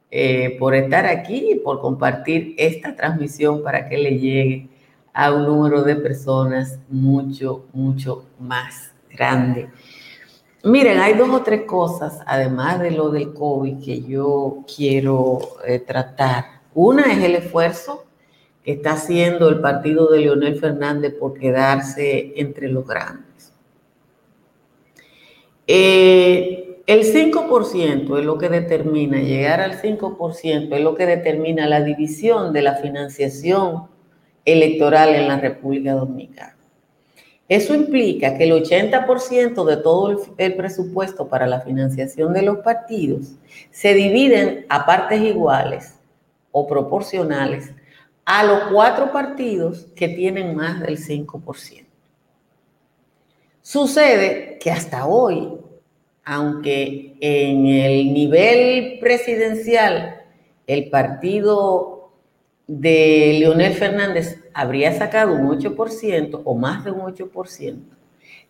eh, 0.09 0.57
por 0.57 0.73
estar 0.73 1.05
aquí 1.05 1.51
y 1.51 1.55
por 1.59 1.79
compartir 1.79 2.55
esta 2.57 2.95
transmisión 2.95 3.61
para 3.61 3.87
que 3.87 3.99
le 3.99 4.17
llegue 4.17 4.69
a 5.13 5.31
un 5.31 5.45
número 5.45 5.83
de 5.83 5.97
personas 5.97 6.79
mucho, 6.89 7.65
mucho 7.71 8.25
más 8.39 8.91
grande. 9.11 9.69
Miren, 10.63 10.97
hay 10.97 11.13
dos 11.13 11.29
o 11.29 11.43
tres 11.43 11.65
cosas, 11.67 12.19
además 12.25 12.79
de 12.79 12.89
lo 12.89 13.11
del 13.11 13.31
COVID, 13.31 13.85
que 13.85 14.01
yo 14.01 14.63
quiero 14.75 15.37
eh, 15.67 15.77
tratar. 15.77 16.54
Una 16.75 17.11
es 17.11 17.23
el 17.23 17.35
esfuerzo 17.35 18.05
que 18.63 18.73
está 18.73 18.91
haciendo 18.91 19.49
el 19.49 19.61
partido 19.61 20.11
de 20.11 20.19
Leonel 20.19 20.59
Fernández 20.59 21.15
por 21.19 21.39
quedarse 21.39 22.33
entre 22.35 22.67
los 22.67 22.85
grandes. 22.85 23.53
Eh, 25.65 26.81
el 26.85 27.03
5% 27.03 28.19
es 28.19 28.25
lo 28.25 28.37
que 28.37 28.49
determina, 28.49 29.19
llegar 29.19 29.61
al 29.61 29.81
5% 29.81 30.75
es 30.75 30.81
lo 30.81 30.93
que 30.95 31.05
determina 31.05 31.65
la 31.67 31.81
división 31.81 32.53
de 32.53 32.61
la 32.61 32.75
financiación 32.75 33.87
electoral 34.43 35.15
en 35.15 35.27
la 35.27 35.39
República 35.39 35.93
Dominicana. 35.93 36.55
Eso 37.47 37.73
implica 37.73 38.37
que 38.37 38.43
el 38.43 38.51
80% 38.51 39.65
de 39.65 39.77
todo 39.77 40.23
el, 40.37 40.55
presupuesto 40.55 41.27
para 41.27 41.47
la 41.47 41.61
financiación 41.61 42.33
de 42.33 42.41
los 42.41 42.57
partidos 42.57 43.33
se 43.71 43.93
dividen 43.93 44.65
a 44.67 44.85
partes 44.85 45.21
iguales 45.21 45.95
o 46.57 46.65
proporcionales 46.65 47.69
a 48.23 48.45
los 48.45 48.59
cuatro 48.71 49.11
partidos 49.11 49.87
que 49.93 50.07
tienen 50.07 50.55
más 50.55 50.79
del 50.79 50.97
5%. 50.97 51.85
Sucede 53.61 54.57
que 54.61 54.71
hasta 54.71 55.05
hoy, 55.05 55.49
aunque 56.23 57.17
en 57.19 57.65
el 57.65 58.13
nivel 58.13 58.99
presidencial 59.01 60.21
el 60.65 60.89
partido 60.89 62.11
de 62.67 63.35
Leonel 63.39 63.73
Fernández 63.73 64.41
habría 64.53 64.93
sacado 64.93 65.33
un 65.33 65.49
8% 65.49 66.41
o 66.45 66.55
más 66.55 66.85
de 66.85 66.91
un 66.91 67.01
8%, 67.01 67.79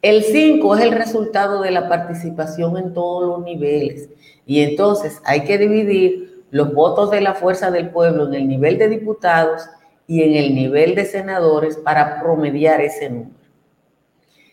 el 0.04 0.24
5 0.24 0.76
es 0.76 0.84
el 0.84 0.91
resultado 0.91 1.63
de 1.63 1.72
la 1.72 1.89
participación 1.89 2.78
en 2.78 2.94
todos 2.94 3.28
los 3.28 3.44
niveles. 3.44 4.10
Y 4.46 4.60
entonces 4.62 5.20
hay 5.26 5.44
que 5.44 5.58
dividir 5.58 6.35
los 6.52 6.74
votos 6.74 7.12
de 7.12 7.22
la 7.22 7.34
fuerza 7.34 7.72
del 7.72 7.90
pueblo 7.90 8.28
en 8.28 8.34
el 8.34 8.48
nivel 8.48 8.78
de 8.78 8.90
diputados 8.90 9.68
y 10.08 10.24
en 10.24 10.36
el 10.36 10.56
nivel 10.56 10.96
de 10.96 11.06
senadores 11.06 11.78
para 11.78 12.22
promediar 12.22 12.82
ese 12.82 13.10
número. 13.10 13.36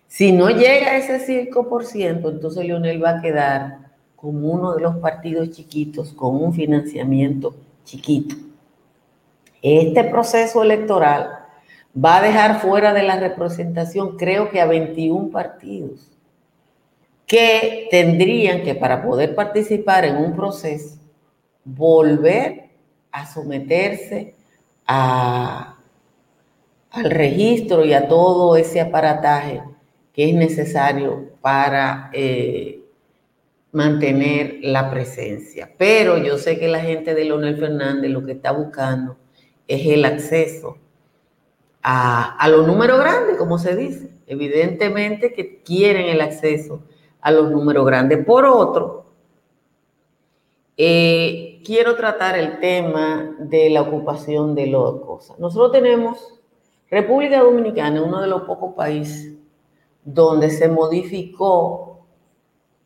Si 0.08 0.32
no 0.32 0.50
llega 0.50 0.90
a 0.90 0.96
ese 0.96 1.50
5%, 1.50 2.30
entonces 2.30 2.64
Leonel 2.64 3.02
va 3.02 3.18
a 3.18 3.20
quedar 3.22 3.78
como 4.16 4.50
uno 4.50 4.74
de 4.74 4.82
los 4.82 4.96
partidos 4.96 5.50
chiquitos 5.50 6.12
con 6.12 6.36
un 6.36 6.52
financiamiento 6.52 7.54
chiquito. 7.84 8.36
Este 9.62 10.04
proceso 10.04 10.62
electoral 10.62 11.30
va 11.96 12.16
a 12.16 12.22
dejar 12.22 12.60
fuera 12.60 12.92
de 12.92 13.02
la 13.02 13.18
representación, 13.18 14.16
creo 14.16 14.50
que 14.50 14.60
a 14.60 14.66
21 14.66 15.30
partidos, 15.30 16.10
que 17.26 17.88
tendrían 17.90 18.62
que 18.62 18.74
para 18.74 19.02
poder 19.02 19.34
participar 19.34 20.04
en 20.04 20.16
un 20.16 20.34
proceso 20.34 21.01
volver 21.64 22.70
a 23.10 23.26
someterse 23.26 24.34
a, 24.86 25.78
al 26.90 27.10
registro 27.10 27.84
y 27.84 27.92
a 27.92 28.08
todo 28.08 28.56
ese 28.56 28.80
aparataje 28.80 29.62
que 30.12 30.28
es 30.28 30.34
necesario 30.34 31.30
para 31.40 32.10
eh, 32.12 32.82
mantener 33.72 34.58
la 34.62 34.90
presencia. 34.90 35.72
Pero 35.78 36.18
yo 36.18 36.38
sé 36.38 36.58
que 36.58 36.68
la 36.68 36.80
gente 36.80 37.14
de 37.14 37.24
Leonel 37.24 37.56
Fernández 37.56 38.10
lo 38.10 38.24
que 38.24 38.32
está 38.32 38.52
buscando 38.52 39.16
es 39.66 39.86
el 39.86 40.04
acceso 40.04 40.76
a, 41.82 42.36
a 42.36 42.48
los 42.48 42.66
números 42.66 42.98
grandes, 43.00 43.36
como 43.36 43.58
se 43.58 43.74
dice. 43.74 44.10
Evidentemente 44.26 45.32
que 45.32 45.62
quieren 45.62 46.06
el 46.06 46.20
acceso 46.20 46.82
a 47.20 47.30
los 47.30 47.50
números 47.50 47.86
grandes. 47.86 48.24
Por 48.24 48.44
otro, 48.44 49.02
eh, 50.76 51.51
quiero 51.64 51.96
tratar 51.96 52.38
el 52.38 52.60
tema 52.60 53.34
de 53.38 53.70
la 53.70 53.82
ocupación 53.82 54.54
de 54.54 54.66
las 54.66 54.92
cosas. 55.04 55.38
Nosotros 55.38 55.72
tenemos 55.72 56.40
República 56.90 57.40
Dominicana, 57.40 58.02
uno 58.02 58.20
de 58.20 58.28
los 58.28 58.42
pocos 58.42 58.74
países 58.74 59.34
donde 60.04 60.50
se 60.50 60.68
modificó 60.68 62.06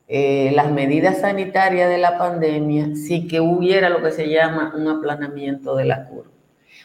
eh, 0.08 0.52
las 0.54 0.70
medidas 0.70 1.18
sanitarias 1.18 1.88
de 1.88 1.98
la 1.98 2.16
pandemia 2.16 2.94
sin 2.94 3.26
que 3.26 3.40
hubiera 3.40 3.88
lo 3.88 4.02
que 4.02 4.12
se 4.12 4.28
llama 4.28 4.72
un 4.76 4.86
aplanamiento 4.86 5.74
de 5.74 5.86
la 5.86 6.06
curva. 6.06 6.30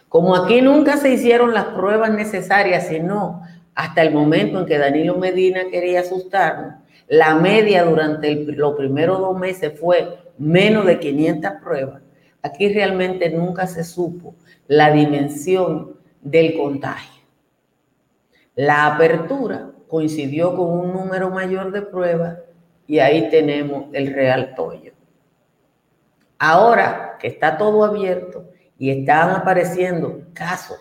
Como 0.09 0.35
aquí 0.35 0.61
nunca 0.61 0.97
se 0.97 1.09
hicieron 1.13 1.53
las 1.53 1.65
pruebas 1.65 2.11
necesarias, 2.11 2.87
sino 2.87 3.43
hasta 3.75 4.01
el 4.01 4.13
momento 4.13 4.59
en 4.59 4.65
que 4.65 4.77
Danilo 4.77 5.17
Medina 5.17 5.61
quería 5.69 6.01
asustarnos, 6.01 6.80
la 7.11 7.35
media 7.35 7.83
durante 7.83 8.33
los 8.53 8.73
primeros 8.77 9.19
dos 9.19 9.37
meses 9.37 9.77
fue 9.77 10.17
menos 10.37 10.85
de 10.85 10.97
500 10.97 11.51
pruebas. 11.61 12.01
Aquí 12.41 12.71
realmente 12.71 13.29
nunca 13.29 13.67
se 13.67 13.83
supo 13.83 14.35
la 14.69 14.91
dimensión 14.91 15.97
del 16.21 16.55
contagio. 16.57 17.21
La 18.55 18.85
apertura 18.85 19.71
coincidió 19.89 20.55
con 20.55 20.71
un 20.71 20.93
número 20.93 21.29
mayor 21.29 21.73
de 21.73 21.81
pruebas 21.81 22.37
y 22.87 22.99
ahí 22.99 23.29
tenemos 23.29 23.87
el 23.91 24.13
real 24.13 24.55
tollo. 24.55 24.93
Ahora 26.39 27.17
que 27.19 27.27
está 27.27 27.57
todo 27.57 27.83
abierto 27.83 28.45
y 28.77 28.89
están 28.89 29.31
apareciendo 29.31 30.21
casos 30.31 30.79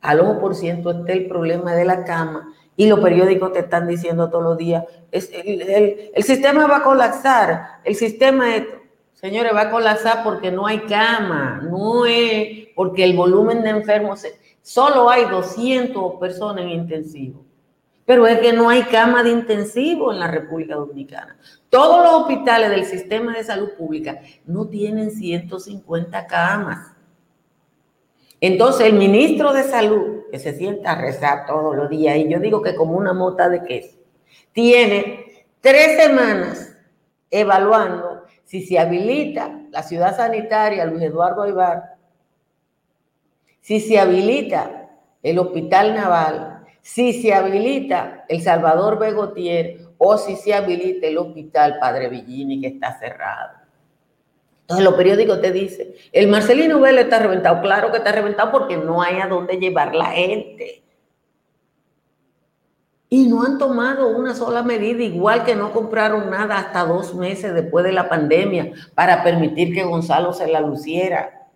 al 0.00 0.20
ojo 0.20 0.40
por 0.40 0.54
ciento, 0.54 0.92
está 0.92 1.12
el 1.12 1.28
problema 1.28 1.74
de 1.74 1.84
la 1.84 2.04
cama 2.04 2.54
y 2.78 2.86
los 2.86 3.00
periódicos 3.00 3.52
te 3.52 3.58
están 3.58 3.88
diciendo 3.88 4.30
todos 4.30 4.44
los 4.44 4.56
días, 4.56 4.84
el, 5.10 6.22
sistema 6.22 6.68
va 6.68 6.76
a 6.76 6.82
colapsar, 6.84 7.80
el 7.82 7.96
sistema, 7.96 8.46
señores, 9.14 9.52
va 9.52 9.62
a 9.62 9.70
colapsar 9.72 10.22
porque 10.22 10.52
no 10.52 10.64
hay 10.64 10.78
cama, 10.82 11.60
no 11.68 12.06
es 12.06 12.68
porque 12.76 13.02
el 13.02 13.16
volumen 13.16 13.64
de 13.64 13.70
enfermos, 13.70 14.24
solo 14.62 15.10
hay 15.10 15.24
200 15.24 16.20
personas 16.20 16.66
en 16.66 16.70
intensivo. 16.70 17.44
Pero 18.04 18.28
es 18.28 18.38
que 18.38 18.52
no 18.52 18.68
hay 18.68 18.84
cama 18.84 19.24
de 19.24 19.30
intensivo 19.30 20.12
en 20.12 20.20
la 20.20 20.28
República 20.28 20.76
Dominicana. 20.76 21.36
Todos 21.70 22.04
los 22.04 22.14
hospitales 22.22 22.70
del 22.70 22.84
sistema 22.84 23.34
de 23.34 23.42
salud 23.42 23.70
pública 23.76 24.20
no 24.46 24.68
tienen 24.68 25.10
150 25.10 26.28
camas. 26.28 26.92
Entonces 28.40 28.86
el 28.86 28.92
ministro 28.92 29.52
de 29.52 29.64
salud, 29.64 30.17
que 30.30 30.38
se 30.38 30.52
sienta 30.54 30.92
a 30.92 31.00
rezar 31.00 31.46
todos 31.46 31.76
los 31.76 31.88
días, 31.88 32.16
y 32.16 32.28
yo 32.28 32.38
digo 32.40 32.62
que 32.62 32.74
como 32.74 32.96
una 32.96 33.12
mota 33.12 33.48
de 33.48 33.62
queso, 33.64 33.98
tiene 34.52 35.46
tres 35.60 36.00
semanas 36.00 36.76
evaluando 37.30 38.22
si 38.44 38.64
se 38.64 38.78
habilita 38.78 39.60
la 39.70 39.82
ciudad 39.82 40.16
sanitaria 40.16 40.86
Luis 40.86 41.02
Eduardo 41.02 41.42
Aybar, 41.42 41.96
si 43.60 43.80
se 43.80 43.98
habilita 43.98 44.88
el 45.22 45.38
hospital 45.38 45.94
naval, 45.94 46.64
si 46.80 47.12
se 47.12 47.34
habilita 47.34 48.24
el 48.28 48.40
Salvador 48.40 48.98
Begotier 48.98 49.80
o 49.98 50.16
si 50.16 50.36
se 50.36 50.54
habilita 50.54 51.06
el 51.06 51.18
hospital 51.18 51.76
Padre 51.78 52.08
Villini 52.08 52.60
que 52.60 52.68
está 52.68 52.98
cerrado. 52.98 53.57
Entonces 54.68 54.84
los 54.84 54.96
periódicos 54.96 55.40
te 55.40 55.50
dicen, 55.50 55.94
el 56.12 56.28
Marcelino 56.28 56.78
Vélez 56.78 57.04
está 57.04 57.20
reventado. 57.20 57.62
Claro 57.62 57.90
que 57.90 57.96
está 57.96 58.12
reventado 58.12 58.52
porque 58.52 58.76
no 58.76 59.00
hay 59.00 59.16
a 59.16 59.26
dónde 59.26 59.56
llevar 59.56 59.94
la 59.94 60.04
gente. 60.10 60.82
Y 63.08 63.28
no 63.28 63.44
han 63.44 63.56
tomado 63.56 64.14
una 64.14 64.34
sola 64.34 64.62
medida, 64.62 65.02
igual 65.02 65.46
que 65.46 65.56
no 65.56 65.72
compraron 65.72 66.28
nada 66.28 66.58
hasta 66.58 66.84
dos 66.84 67.14
meses 67.14 67.54
después 67.54 67.82
de 67.82 67.92
la 67.92 68.10
pandemia 68.10 68.72
para 68.94 69.22
permitir 69.22 69.72
que 69.72 69.84
Gonzalo 69.84 70.34
se 70.34 70.46
la 70.48 70.60
luciera. 70.60 71.48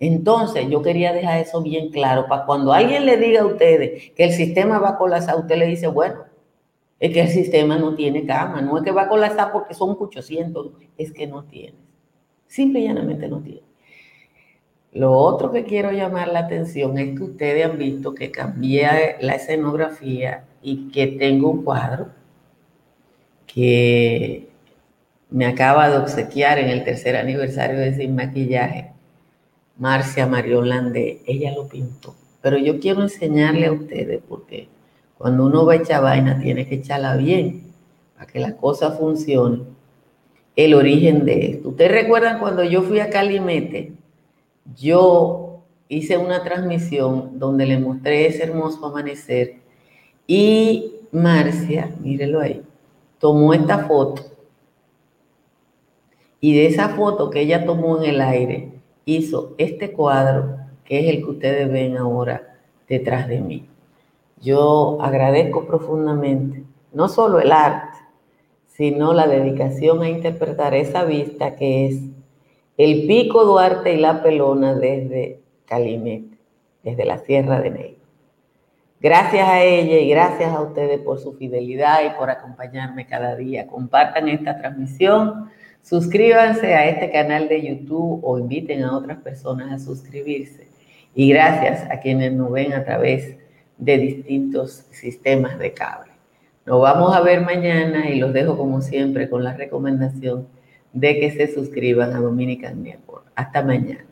Entonces, 0.00 0.66
yo 0.70 0.80
quería 0.80 1.12
dejar 1.12 1.38
eso 1.38 1.60
bien 1.60 1.90
claro, 1.90 2.28
para 2.28 2.46
cuando 2.46 2.72
alguien 2.72 3.04
le 3.04 3.18
diga 3.18 3.42
a 3.42 3.46
ustedes 3.46 4.10
que 4.12 4.24
el 4.24 4.32
sistema 4.32 4.78
va 4.78 4.88
a 4.90 4.96
colapsar, 4.96 5.36
usted 5.36 5.56
le 5.58 5.66
dice, 5.66 5.86
bueno, 5.86 6.24
es 6.98 7.12
que 7.12 7.20
el 7.20 7.28
sistema 7.28 7.76
no 7.76 7.94
tiene 7.94 8.24
cama, 8.24 8.62
no 8.62 8.78
es 8.78 8.84
que 8.84 8.90
va 8.90 9.02
a 9.02 9.08
colapsar 9.10 9.52
porque 9.52 9.74
son 9.74 9.94
800, 10.00 10.70
es 10.96 11.12
que 11.12 11.26
no 11.26 11.44
tiene. 11.44 11.91
Simple 12.52 12.80
y 12.80 12.84
llanamente 12.84 13.28
no 13.28 13.40
tiene. 13.40 13.62
Lo 14.92 15.12
otro 15.12 15.50
que 15.52 15.64
quiero 15.64 15.90
llamar 15.90 16.28
la 16.28 16.40
atención 16.40 16.98
es 16.98 17.16
que 17.16 17.24
ustedes 17.24 17.64
han 17.64 17.78
visto 17.78 18.14
que 18.14 18.30
cambié 18.30 19.16
la 19.22 19.36
escenografía 19.36 20.44
y 20.60 20.90
que 20.90 21.06
tengo 21.06 21.48
un 21.48 21.64
cuadro 21.64 22.08
que 23.46 24.50
me 25.30 25.46
acaba 25.46 25.88
de 25.88 25.96
obsequiar 25.96 26.58
en 26.58 26.68
el 26.68 26.84
tercer 26.84 27.16
aniversario 27.16 27.78
de 27.78 27.94
Sin 27.94 28.14
Maquillaje, 28.14 28.92
Marcia 29.78 30.26
Marion 30.26 30.68
Landé. 30.68 31.22
Ella 31.26 31.54
lo 31.54 31.68
pintó. 31.68 32.14
Pero 32.42 32.58
yo 32.58 32.78
quiero 32.80 33.00
enseñarle 33.00 33.64
a 33.64 33.72
ustedes 33.72 34.20
porque 34.28 34.68
cuando 35.16 35.46
uno 35.46 35.64
va 35.64 35.72
a 35.72 35.76
echar 35.76 36.02
vaina 36.02 36.38
tiene 36.38 36.68
que 36.68 36.74
echarla 36.74 37.16
bien 37.16 37.72
para 38.14 38.26
que 38.26 38.40
la 38.40 38.58
cosa 38.58 38.90
funcione 38.90 39.72
el 40.56 40.74
origen 40.74 41.24
de 41.24 41.52
esto. 41.52 41.70
¿Ustedes 41.70 41.92
recuerdan 41.92 42.38
cuando 42.38 42.62
yo 42.64 42.82
fui 42.82 43.00
a 43.00 43.10
Calimete? 43.10 43.92
Yo 44.76 45.62
hice 45.88 46.16
una 46.16 46.42
transmisión 46.42 47.38
donde 47.38 47.66
le 47.66 47.78
mostré 47.78 48.26
ese 48.26 48.44
hermoso 48.44 48.84
amanecer 48.86 49.56
y 50.26 50.94
Marcia, 51.10 51.94
mírelo 52.00 52.40
ahí, 52.40 52.62
tomó 53.18 53.52
esta 53.52 53.80
foto 53.80 54.22
y 56.40 56.54
de 56.54 56.66
esa 56.66 56.90
foto 56.90 57.30
que 57.30 57.40
ella 57.40 57.66
tomó 57.66 58.02
en 58.02 58.10
el 58.10 58.20
aire 58.20 58.72
hizo 59.04 59.54
este 59.58 59.92
cuadro 59.92 60.56
que 60.84 61.00
es 61.00 61.14
el 61.14 61.22
que 61.22 61.30
ustedes 61.30 61.70
ven 61.70 61.96
ahora 61.96 62.56
detrás 62.88 63.28
de 63.28 63.40
mí. 63.40 63.68
Yo 64.40 64.98
agradezco 65.00 65.66
profundamente 65.66 66.64
no 66.92 67.08
solo 67.08 67.40
el 67.40 67.52
arte, 67.52 67.91
sino 68.76 69.12
la 69.12 69.26
dedicación 69.26 70.02
a 70.02 70.08
interpretar 70.08 70.74
esa 70.74 71.04
vista 71.04 71.56
que 71.56 71.86
es 71.86 72.00
el 72.78 73.06
pico 73.06 73.44
Duarte 73.44 73.94
y 73.94 73.98
la 73.98 74.22
Pelona 74.22 74.74
desde 74.74 75.40
Calimete, 75.66 76.38
desde 76.82 77.04
la 77.04 77.18
Sierra 77.18 77.60
de 77.60 77.70
Negro. 77.70 78.02
Gracias 79.00 79.48
a 79.48 79.62
ella 79.62 79.98
y 79.98 80.08
gracias 80.08 80.52
a 80.52 80.62
ustedes 80.62 81.00
por 81.00 81.18
su 81.18 81.34
fidelidad 81.34 82.04
y 82.06 82.16
por 82.16 82.30
acompañarme 82.30 83.06
cada 83.06 83.34
día. 83.34 83.66
Compartan 83.66 84.28
esta 84.28 84.56
transmisión, 84.58 85.50
suscríbanse 85.82 86.74
a 86.74 86.88
este 86.88 87.10
canal 87.10 87.48
de 87.48 87.62
YouTube 87.62 88.20
o 88.22 88.38
inviten 88.38 88.84
a 88.84 88.96
otras 88.96 89.18
personas 89.18 89.72
a 89.72 89.84
suscribirse. 89.84 90.68
Y 91.14 91.30
gracias 91.30 91.90
a 91.90 92.00
quienes 92.00 92.32
nos 92.32 92.50
ven 92.52 92.72
a 92.72 92.84
través 92.84 93.36
de 93.76 93.98
distintos 93.98 94.86
sistemas 94.92 95.58
de 95.58 95.74
cable. 95.74 96.11
Nos 96.64 96.80
vamos 96.80 97.14
a 97.14 97.20
ver 97.20 97.40
mañana 97.40 98.08
y 98.08 98.20
los 98.20 98.32
dejo 98.32 98.56
como 98.56 98.80
siempre 98.82 99.28
con 99.28 99.42
la 99.42 99.54
recomendación 99.54 100.46
de 100.92 101.18
que 101.18 101.30
se 101.32 101.52
suscriban 101.52 102.14
a 102.14 102.20
Dominican 102.20 102.82
Network. 102.82 103.24
Hasta 103.34 103.62
mañana. 103.62 104.11